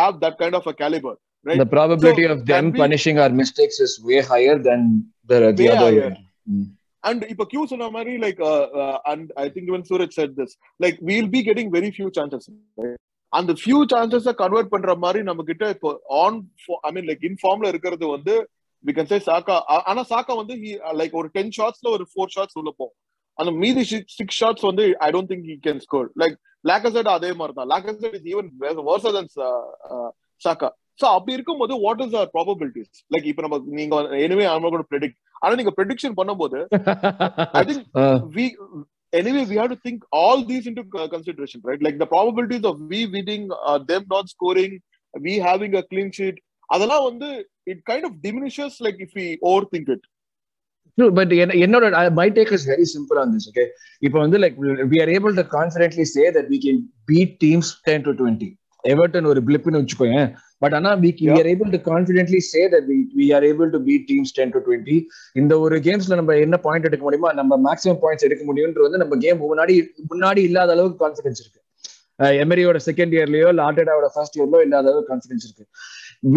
[1.45, 4.81] a right the probability So, of them we- punishing our mistakes is way higher than
[5.29, 6.09] the, the other higher.
[6.09, 6.23] way.
[6.47, 6.65] Mm.
[7.03, 8.39] and இப்ப Q சொன்ன மாதிரி like
[9.11, 12.43] and I think even Suraj said this லைக் we'll be getting very few chances
[12.77, 12.97] right?
[13.33, 15.89] அந்த few chances convert பண்ற மாதிரி நம்ம கிட்ட இப்போ
[16.21, 16.37] on
[16.87, 18.35] I mean like in ஃபார்ம்ல இருக்கிறது வந்து
[18.83, 19.55] வி கேன் சே சாக்கா
[19.91, 20.55] ஆனா சாக்கா வந்து
[21.01, 22.95] லைக் ஒரு டென் ஷாட்ஸ்ல ஒரு ஃபோர் ஷாட்ஸ் உள்ள போகும்
[23.37, 23.83] அந்த மீதி
[24.17, 26.35] சிக்ஸ் ஷாட்ஸ் வந்து I don't think he can score like
[26.65, 28.49] Lacazette அதே மாதிரி தான் லாக்கசட் இஸ் ஈவன்
[28.89, 29.29] வர்சர் தன்
[30.41, 30.69] சாக்கா
[30.99, 35.15] சோ அப்படி இருக்கும்போது what is our probabilities like இப்போ நம்ம நீங்க எனிவே going to predict
[35.43, 36.59] ஆனா நீங்க ப்ரெடிக்ஷன் பண்ணும்போது
[38.03, 38.45] Uh, we
[39.13, 42.75] anyway we have to think all these into co- consideration right like the probabilities of
[42.91, 44.71] we winning uh, them not scoring
[45.13, 46.37] we having a clean sheet
[46.69, 47.29] அதெல்லாம் வந்து
[47.65, 50.03] it kind of diminishes like if we overthink it
[50.97, 51.85] True, but என்ன- என்னோட
[52.19, 53.45] my take is very simple on this.
[53.51, 53.65] Okay,
[54.01, 54.55] இப்போ வந்து like
[54.91, 56.77] we are able to confidently say that we can
[57.09, 58.49] beat teams 10 to 20.
[58.83, 60.19] Everton ஒரு பிளிப்னு வச்சுக்கோங்க
[60.61, 60.91] but ஆனா
[61.27, 61.37] Yeah.
[61.39, 64.59] are able to confidently say that we we are able to beat teams 10 to
[64.67, 64.97] 20
[65.41, 69.17] இந்த ஒரு கேம்ஸ்ல நம்ம என்ன பாயிண்ட் எடுக்க முடியுமோ நம்ம மேக்ஸிமம் பாயிண்ட்ஸ் எடுக்க முடியும்ன்றது வந்து நம்ம
[69.25, 69.75] கேம் முன்னாடி
[70.11, 71.61] முன்னாடி இல்லாத அளவுக்கு கான்ஃபிடன்ஸ் இருக்கு
[72.41, 75.65] எமரியோட செகண்ட் இயர்லயோ இல்ல ஆர்டேடாவோட ஃபர்ஸ்ட் இயர்லயோ இல்லாத அளவுக்கு கான்ஃபிடன்ஸ் இருக்கு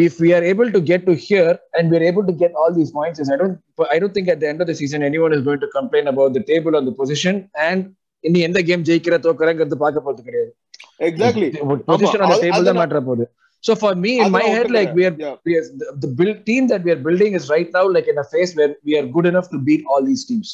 [0.06, 2.72] if we are able to get to here and we are able to get all
[2.78, 3.54] these points i don't
[3.94, 6.30] i don't think at the end of the season anyone is going to complain about
[6.36, 7.34] the table or the position
[7.68, 7.80] and
[8.24, 10.50] இனி எந்த game ஜெயிக்கிற தோக்கறங்கிறது பார்க்க போறது கிடையாது
[11.08, 11.48] exactly
[11.90, 12.78] position அந்த table தான்.
[12.80, 13.24] Matter போகுது
[13.64, 15.34] so for me in my அதுதான் head like we are yeah.
[15.46, 18.18] we are the, the build team that we are building is right now like in
[18.18, 20.50] a phase where we are good enough to beat all these teams.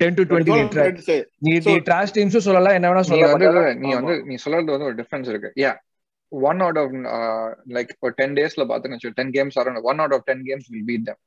[0.00, 1.18] 10 to 20 That's all நீ I'm tra- trying to say.
[1.40, 3.34] நீ So- நீ trash teams சொல்லலாம் என்ன வேணா நீ சொல்லலாம்.
[3.34, 5.50] வந்து but ஆனா- நீ வந்து நீ சொல்றது வந்து ஒரு டிஃபரன்ஸ் இருக்கு.
[5.62, 5.72] Yeah
[6.32, 6.94] one out of
[7.76, 11.04] like ஒரு டென் டேஸ்ல பாத்தீங்கன்னா ten games or one out of ten games will beat
[11.04, 11.20] them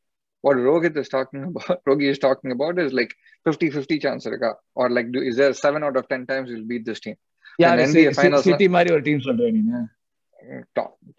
[0.44, 3.14] what Rohit is talking about Rohi is talking about is like
[3.46, 4.52] fifty fifty chance இருக்கா?
[4.74, 7.20] Or like is there seven out of ten times will beat this team
[7.60, 9.74] யாரு NBA finals City மாதிரி ஒரு team சொல்றேன் நீங்க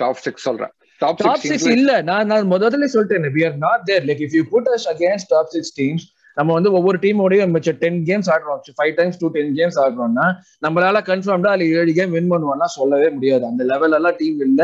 [0.03, 0.73] top six சொல்றேன்.
[1.01, 1.91] Top top six six இல்ல.
[2.13, 4.03] நான் நான் முதல்ல சொல்லிட்டேன் we are not there.
[4.09, 6.03] Like if you put us against top six teams
[6.37, 8.61] நம்ம வந்து ஒவ்வொரு டீமோடய மிச்ச ten games ஆடுறோம்.
[8.77, 10.27] Five times two ten games ஆடுறோம்னா
[10.65, 13.45] நம்மளால கன்ஃபார்ம்டா அதுல ஏழு கேம் வின் பண்ணுவோம்னா சொல்லவே முடியாது.
[13.51, 14.61] அந்த லெவல் எல்லாம் டீம் இல்ல.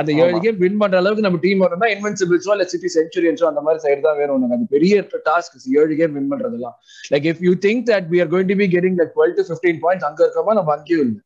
[0.00, 0.38] அந்த ஏழு.
[0.44, 4.18] கேம் வின் பண்ற அளவுக்கு நம்ம டீம் வரணும்னா இன்வென்சிபிள்ஸோ இல்ல சிட்டி செஞ்சுரியன்ஸோ அந்த மாதிரி சைடு தான்
[4.20, 6.76] வேணும் உனக்கு அது பெரிய டாஸ்க் ஏழு கேம் வின் பண்றதெல்லாம்.
[7.14, 9.80] Like if you think that we are going to be getting like twelve to fifteen
[9.86, 11.20] points அங்க இருக்கோமா நம்ம அங்கேயும் இல்லை.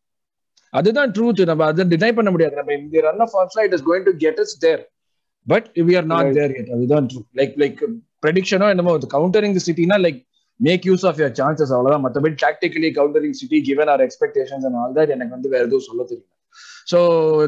[0.72, 2.54] அதுதான் ட்ரூத் நம்ம அதை டினை பண்ண முடியாது.
[2.60, 4.82] நம்ம இந்த run of ஃபார்ம்ஸ்ல it is going to get is there
[5.46, 6.32] but we are not.
[6.40, 6.68] There yet.
[6.76, 7.80] அதுதான் ட்ரூ லைக் லைக்
[8.24, 10.20] ப்ரெடிக்ஷனோ என்னமோ countering சிட்டினா like
[10.60, 12.04] make use of your chances அவ்வளவுதான்.
[12.06, 16.02] மற்றபடி tactically countering City given our expectations and all that எனக்கு வந்து வேற எதுவும் சொல்ல
[16.10, 16.28] தெரியல.
[16.90, 16.98] ஸோ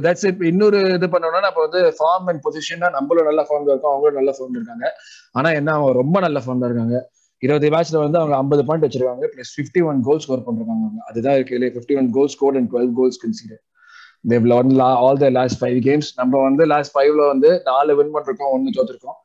[0.04, 4.18] தட்ஸ் இட் இன்னொரு இது பண்ணோம்னா நம்ம வந்து ஃபார்ம் அண்ட் பொசிஷன்னா நம்மளும் நல்ல ஃபார்ம்ல இருக்கோம் அவங்களும்
[4.20, 4.86] நல்ல ஃபார்ம்ல இருக்காங்க.
[5.32, 6.96] ஆனா என்ன அவங்க ரொம்ப நல்ல ஃபார்ம்ல இருக்காங்க.
[7.42, 9.26] இருபது மேட்ச்ல வந்து அவங்க ஐம்பது பாயிண்ட் வச்சிருக்காங்க.
[9.34, 11.00] Plus fifty one goal score பண்றாங்க அவங்க.
[11.10, 13.62] அதுதான் இருக்கு fifty one goal score and twelve goals consider
[14.32, 14.72] they've lawn
[15.04, 19.18] all the last five games நம்ம வந்து லாஸ்ட் ஃபைவ்ல வந்து நாலு வின் பண்ணிருக்கோம் ஒன்னு தோத்துருக்கோம்.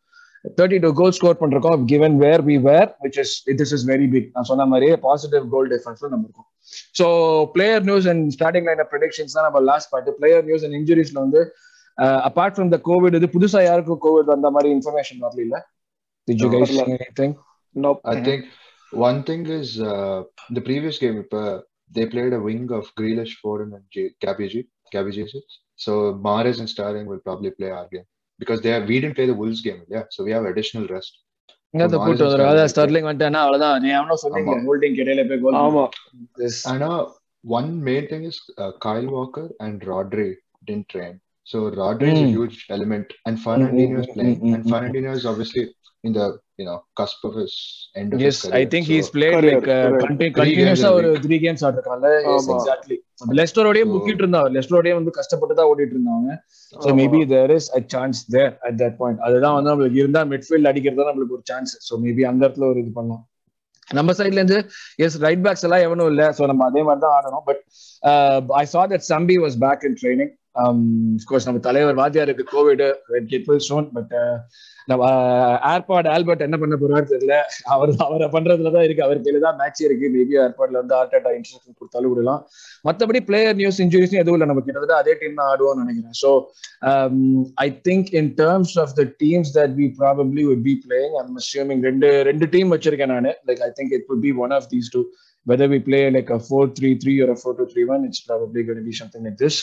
[0.57, 4.28] தேர்ட்டி டூ கோல் ஸ்கோர் பண்றோம் given where we were which is this is very big
[4.36, 6.47] நான் சொன்ன மாதிரியே பாசிட்டிவ் கோல் டிஃபரன்ஸ்ல நம்ம இருக்கோம்.
[6.99, 7.07] So
[7.55, 11.41] player news and starting line predictions தான் நம்ம last part player news and இன்ஜுரிஸ்ல வந்து
[12.30, 15.60] அபார்ட் ஃப்ரம் த கோவிட் இது புதுசா யாருக்கும் கோவிட் வந்த மாதிரி இன்ஃபர்மேஷன் வரல
[17.75, 17.93] இல்ல Did you No.
[17.93, 18.12] guys see anything?
[18.12, 18.12] Nope.
[18.12, 18.25] I Mhm.
[18.25, 18.43] think
[18.93, 21.61] one thing is uh, the previous game uh,
[21.91, 25.43] they played a wing of Grealish, Foden, and J- Gabby G, Gabby Jesus.
[25.77, 28.07] So Mahrez and Sterling will probably play our game
[28.39, 30.05] because they have, we didn't play the Wolves game, yeah.
[30.11, 31.12] So we have additional rest.
[31.75, 34.51] இங்க அந்த So கூட்டு Mahrez and வந்துரும் அதான் Sterling Sterling வந்துட்டானா அவ்வளவுதான் நீ அவனோ சொன்னீங்க
[34.51, 34.65] ஆமா.
[34.67, 35.91] ஹோல்டிங் இடையில போய் கோல் ஆமா
[36.73, 37.07] And uh,
[37.43, 40.37] one main thing is uh, Kyle Walker and Rodri
[40.69, 41.21] didn't train.
[41.43, 42.31] So Rodri is a Mm.
[42.37, 45.73] huge element, and Fernandinho is mm, playing,
[46.60, 47.53] you know cusp of his
[47.95, 48.55] end of Yes, his career.
[48.55, 50.01] I think so, he's played Career, like uh, correct.
[50.03, 51.22] conti- Three games continuous-ஆ in a ஒரு week.
[51.26, 52.55] Three games ஆடுறாங்கல்ல yes ஆமா.
[52.55, 52.97] Exactly
[53.39, 56.30] லெஸ்டரோடய So- முக்கிட்டு இருந்தாங்க லெஸ்டரோடய வந்து கஷ்டப்பட்டு தான் ஓடிட்டு இருந்தாங்க
[56.74, 56.93] ஆமா.
[56.99, 60.99] Maybe there is a chance there at that point அதுதான் வந்து நம்மளுக்கு இருந்தா மிட்ஃபீல்ட் அடிக்கிறது
[61.01, 63.24] தான் நம்மளுக்கு ஒரு சான்ஸ் ஸோ மேபி அந்த இடத்துல ஒரு இது பண்ணலாம்.
[63.89, 64.57] நம்ம சைட்ல இருந்து
[64.97, 66.24] எஸ் ரைட் பேக்ஸ் எல்லாம் எவனும் இல்ல.
[66.38, 67.62] ஸோ நம்ம அதே மாதிரி தான் ஆடணும் but
[68.55, 70.34] I saw that Sambi was back in training
[71.26, 72.84] course நம்ம தலைவர் வாத்தியாருக்கு covid
[73.28, 74.14] get will soon but
[74.92, 75.06] நம்ம
[75.72, 77.36] ஏர்பாட் ஆல்பர்ட் என்ன பண்ண போறாரு தெரியல.
[77.74, 79.04] அவர் அவரை பண்றதுலதான் இருக்கு.
[79.08, 80.10] அவர் கையில தான் மேட்ச் இருக்கு.
[80.16, 82.42] மேபி ஏர்பாட்ல வந்து ஆர்டேட்டா இன்ஸ்ட்ரக்ஷன் கொடுத்தாலும் விடலாம்.
[82.90, 84.50] மற்றபடி பிளேயர் நியூஸ் இன்ஜுரிஸ் எதுவும் இல்லை.
[84.52, 86.18] நம்ம கிட்டத்தட்ட அதே டீம் தான் ஆடுவோம்னு நினைக்கிறேன்.
[86.24, 86.32] So
[87.66, 91.82] I think in terms of the teams that we probably would be playing I'm assuming
[91.90, 93.32] ரெண்டு ரெண்டு டீம் வச்சிருக்கேன் நான்.
[93.50, 95.04] Like I think it would be one of these two
[95.50, 99.24] whether we play like a 4-3-3 or a 4-2-3-1 it's probably going to be something
[99.28, 99.56] like this.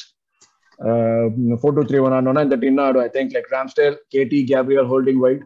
[1.60, 5.20] Four two three one ஆனோன்னா இந்த team ஆடும் I think like Ramsdale KT Gabriel Holding
[5.26, 5.44] White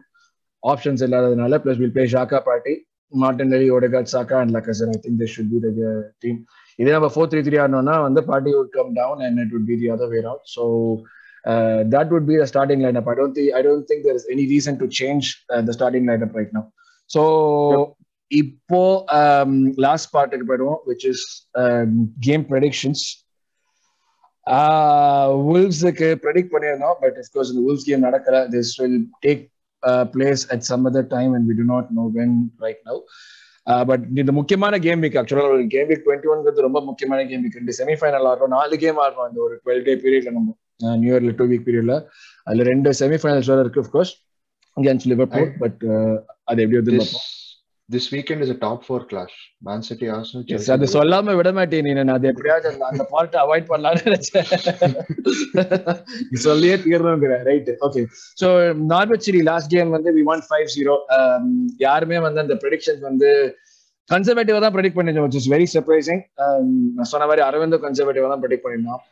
[0.63, 2.73] options இல்லாததுனால plus will play Xhaka Partey
[3.53, 5.69] Martinelli Odegaard Saka and Lacazette I think this should be the
[6.23, 6.37] team
[6.79, 9.77] இதே நம்ம four three three ஆடணும்னா வந்து Partey would come down and it would be
[9.81, 10.63] the other way round so
[11.95, 14.45] that would be the starting line up I don't I don't think there is any
[14.53, 15.27] reason to change
[15.67, 16.67] the starting line up right now
[17.09, 17.23] so
[18.31, 18.81] இப்போ
[19.85, 21.25] last பார்ட்டுக்கு போயிடுவோம் which is
[22.27, 23.03] game predictions
[25.47, 28.37] வுல்வ்ஸுக்கு predict பண்ணியிருந்தோம் but of course இந்த Wolves game நடக்கல.
[28.55, 29.43] This will take
[30.15, 32.35] place at some other time and we do not know when
[32.65, 32.99] right now
[33.89, 37.59] but இந்த முக்கியமான game week ஆக்சுவலாக ஒரு கேம் வீக் டுவெண்ட்டி ஒன்ங்கிறது ரொம்ப முக்கியமான கேம் வீக்
[37.59, 40.51] ரெண்டு செமிஃபைனல் ஆடுறோம் நாலு கேம் ஆடுறோம் இந்த ஒரு டுவெல் டே பீரியட்ல நம்ம.
[41.01, 41.95] நியூ இயர்ல டூ வீக் பீரியட்ல
[42.47, 44.13] அதுல ரெண்டு செமிஃபைனல்ஸ் வேற இருக்கு அஃப்கோர்ஸ்
[44.77, 45.81] அகேன்ஸ்ட் லிவர்பூல் பட்
[46.43, 47.13] அது எப்படி வந்து this
[47.91, 49.33] this weekend is a top four clash.
[49.61, 50.71] Man City, Arsenal, Yes, Chelsea.
[50.75, 50.85] அது.
[50.93, 54.47] சொல்லாம விட மாட்டேன் நீ நான் அது எப்படியாவது அந்த- பார்ட் அவாய்ட் பண்ணலாம்னு நினைச்சேன்
[56.43, 58.03] சொல்லியே தீரணுங்கிற right okay
[58.41, 58.47] so
[58.93, 60.95] Norwich City last game வந்து வி ஒன் ஃபைவ் ஜீரோ
[61.85, 63.31] யாருமே வந்து அந்த ப்ரெடிக்ஷன்ஸ் வந்து
[64.09, 66.21] கன்சர்வேட்டிவா தான் ப்ரெடிக்ட் பண்ணிருந்தோம் which is வெரி சர்ப்ரைசிங்
[66.95, 69.03] நான் சொன்ன மாதிரி அரவிந்தும் கன்சர்வேட்டிவா தான் ப்ரெடிக்ட் பண்ணிருந்தோம்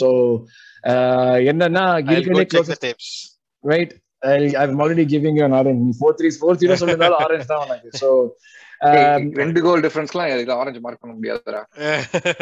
[0.00, 0.08] ஸோ
[1.50, 3.08] என்னன்னா check the closest tapes.
[3.64, 3.92] Right
[4.62, 5.80] I'm already giving you orange.
[5.82, 7.90] நீ ஃபோர் த்ரீ ஃபோர் ஜீரோ சொல்லிருந்தாலும் ஆரஞ்சு தான் உனக்கு.
[8.00, 8.08] ஸோ
[9.36, 11.60] ரெண்டு கோல் டிஃபரன்ஸ்லாம் இதுல ஆரஞ்சு மார்க் பண்ண முடியாதுடா.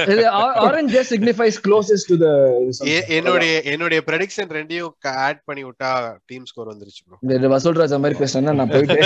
[0.06, 0.22] இது
[0.62, 2.28] orange just signifies closest to the
[2.90, 5.90] எ- என்னுடைய என்னுடைய ப்ரெடிக்ஷன் ரெண்டையும் ஆட் பண்ணி விட்டா
[6.26, 9.04] டீம் ஸ்கோர் வந்துருச்சு ப்ரோ இந்த வசூல் ராஜா மாதிரி பேசினா நான் போயிட்டேன்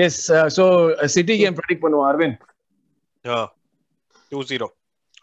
[0.00, 0.20] yes
[0.56, 0.64] so
[1.14, 2.42] City game predict பண்ணுவோம் Aravind
[4.32, 4.68] two zero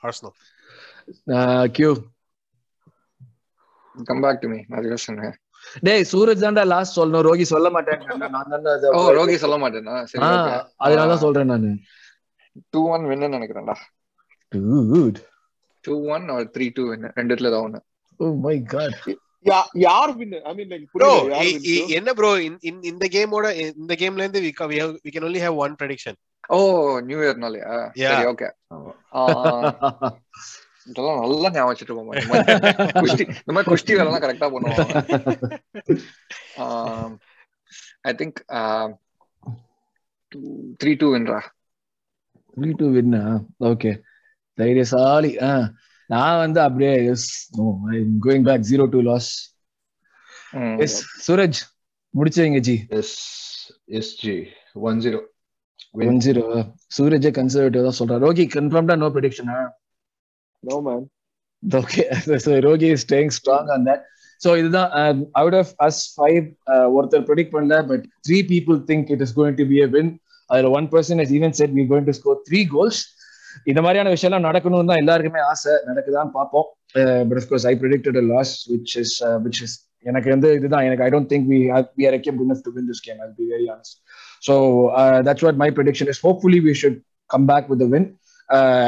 [0.04, 0.36] Arsenal
[1.72, 1.92] Q
[4.10, 5.30] come back to me நான் யோசனை
[5.88, 7.26] டேய் சூரஜ் தான்டா லாஸ்ட் சொல்லணும்.
[7.28, 8.00] ரோகி சொல்ல மாட்டேன்
[8.36, 9.96] நான் தான்டா ஓ ரோகி சொல்ல மாட்டேனா.
[10.12, 10.24] சரி
[10.86, 11.70] அதனால தான் சொல்றேன் நானு.
[12.74, 13.76] டூ ஒன் வின்னு நினைக்கிறேன்டா.
[14.52, 15.20] Dude.
[15.86, 17.80] டூ ஒன் ஒரு த்ரீ டூ வின்னு ரெண்டுத்துல ஏதாவது ஒண்ணு.
[18.20, 18.94] Oh my god.
[19.46, 20.34] யா- யார் win?
[20.50, 21.10] I mean, like, bro?
[21.98, 22.30] என்ன ப்ரோ
[22.92, 23.46] இந்த கேமோட
[23.82, 24.42] இந்த கேம்ல இருந்து
[25.06, 26.16] we can only have one prediction.
[26.50, 26.58] Oh
[27.10, 27.72] new இயர்னாலயா.
[28.04, 28.50] சரி ஓகே
[30.92, 32.24] இதெல்லாம் நல்லா ஞாபகம் வச்சுட்டு மாதிரி
[33.04, 34.84] குஷ்டி இந்த மாதிரி குஷ்டி வேலை எல்லாம் கரெக்டா பண்ணுவாங்க.
[38.10, 38.40] ஐ திங்க்
[40.82, 41.40] த்ரீ டூ வின்ரா
[42.58, 43.24] த்ரீ டூ வின்னா
[43.72, 43.92] ஓகே
[44.58, 45.32] தைரியசாலி.
[45.50, 45.52] ஆ
[46.10, 47.28] நான் வந்து அப்படியே yes
[47.58, 49.30] no I going back zero two loss
[50.86, 51.60] yes Suraj
[52.14, 52.76] முடிச்சவங்க ஜி.
[52.96, 53.12] Yes,
[54.06, 54.24] SG,
[54.90, 55.22] 1-0.
[55.98, 56.08] Win.
[56.10, 56.44] One zero
[56.96, 58.22] சூரஜே conservative தான் சொல்றாரு.
[58.26, 59.58] ரோகி கன்ஃபார்ம்டா நோ ப்ரெடிக்ஷனா
[60.64, 61.04] No, man.
[61.64, 62.04] Okay
[62.46, 64.02] so Rohi is staying strong on that
[64.42, 64.90] so இதுதான்
[65.42, 66.46] அவுட் ஆஃப் அஸ் ஃபைவ்
[66.98, 70.10] ஒருத்தர் predict பண்ணல but three people think it is going to be a win
[70.50, 73.00] அதில் one person is even said we going to score three goals
[73.72, 75.74] இந்த மாதிரியான விஷயம்லாம் நடக்கணும்னு தான் எல்லாருக்குமே ஆசை.
[75.90, 76.68] நடக்குதான்னு பார்ப்போம்.
[77.30, 79.76] But of course I predicted a loss which is which is
[80.12, 80.86] எனக்கு வந்து இதுதான்.
[80.88, 81.60] எனக்கு I don't think we
[82.00, 83.94] we are equipped enough to win this game I'll be very honest.
[84.48, 84.56] So
[85.02, 86.20] uh, that's what my prediction is.
[86.28, 86.98] Hopefully we should
[87.30, 87.66] come back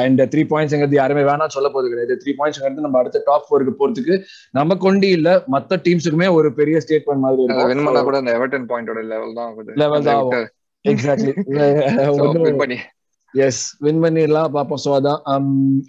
[0.05, 2.17] and three பாயிண்ட்ஸ்ங்கிறது யாருமே வேணாம் சொல்ல போது கிடையாது.
[2.23, 4.17] Three பாயிண்ட்ஸ்ங்கிறது நம்ம அடுத்த top ஃபோருக்கு போறதுக்கு
[4.59, 7.41] நம்ம கொண்டு இல்ல மத்த டீம்ஸுக்குமே ஒரு பெரிய ஸ்டேட்மெண்ட் மாதிரி
[7.71, 9.49] வின் பண்ணா இருக்கும் கூட அந்த எவர்டன் பாயிண்டோட லெவல் தான்
[9.83, 10.45] Level தான் ஆகும்.
[10.85, 11.33] எக்ஸாக்ட்லி
[13.33, 14.79] எஸ் வின் பண்ணிடலாம் பார்ப்போம்.
[14.83, 15.21] ஸோ அதான்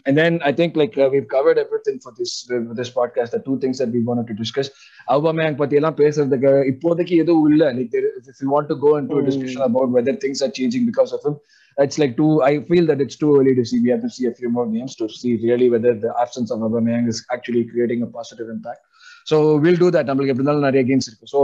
[0.06, 2.32] and then I think like we've covered everything for this
[2.78, 3.30] this podcast.
[3.36, 4.68] The two things that we wanted to discuss.
[5.14, 7.64] Aubameyang பத்தி எல்லாம் பேசுறதுக்கு இப்போதைக்கு எதுவும் இல்ல.
[7.76, 7.94] Like
[8.42, 11.36] you want to go into a discussion about whether things are changing because of him
[11.78, 14.26] it's like too i feel that it's too early to see we have to see
[14.26, 18.02] a few more games to see really whether the absence of Aubameyang is actually creating
[18.02, 18.80] a positive impact
[19.24, 21.40] so we'll do that நம்மளுக்கு எப்படி இருந்தாலும் நிறைய games இருக்கு so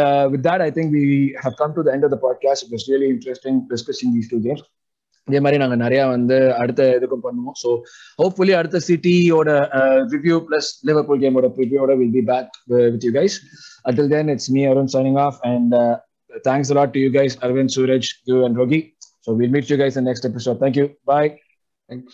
[0.00, 1.06] uh, with that i think we
[1.44, 4.42] have come to the end of the podcast it was really interesting discussing these two
[4.48, 4.62] games
[5.28, 7.70] இதே மாதிரி நாங்க நிறைய வந்து அடுத்த இதுக்கும் பண்ணுவோம் ஸோ
[8.22, 9.50] ஹோப்ஃபுல்லி அடுத்த சிட்டியோட
[10.14, 12.50] ரிவ்யூ பிளஸ் லிவர்பூல் கேமோட ரிவ்யூவோட will be back
[12.94, 13.36] with you guys
[13.90, 15.96] until then it's me arun signing off and uh,
[16.48, 18.38] thanks a lot to you guys arvind suraj you
[19.26, 21.38] and rogi so we'll meet you guys in the next episode thank you bye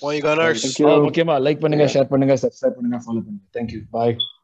[0.03, 0.63] Moi Gunners.
[0.63, 1.05] Thank you.
[1.07, 4.36] முக்கியமா like பண்ணுங்க share பண்ணுங்க subscribe பண்ணுங்க follow பண்ணுங்க thank you bye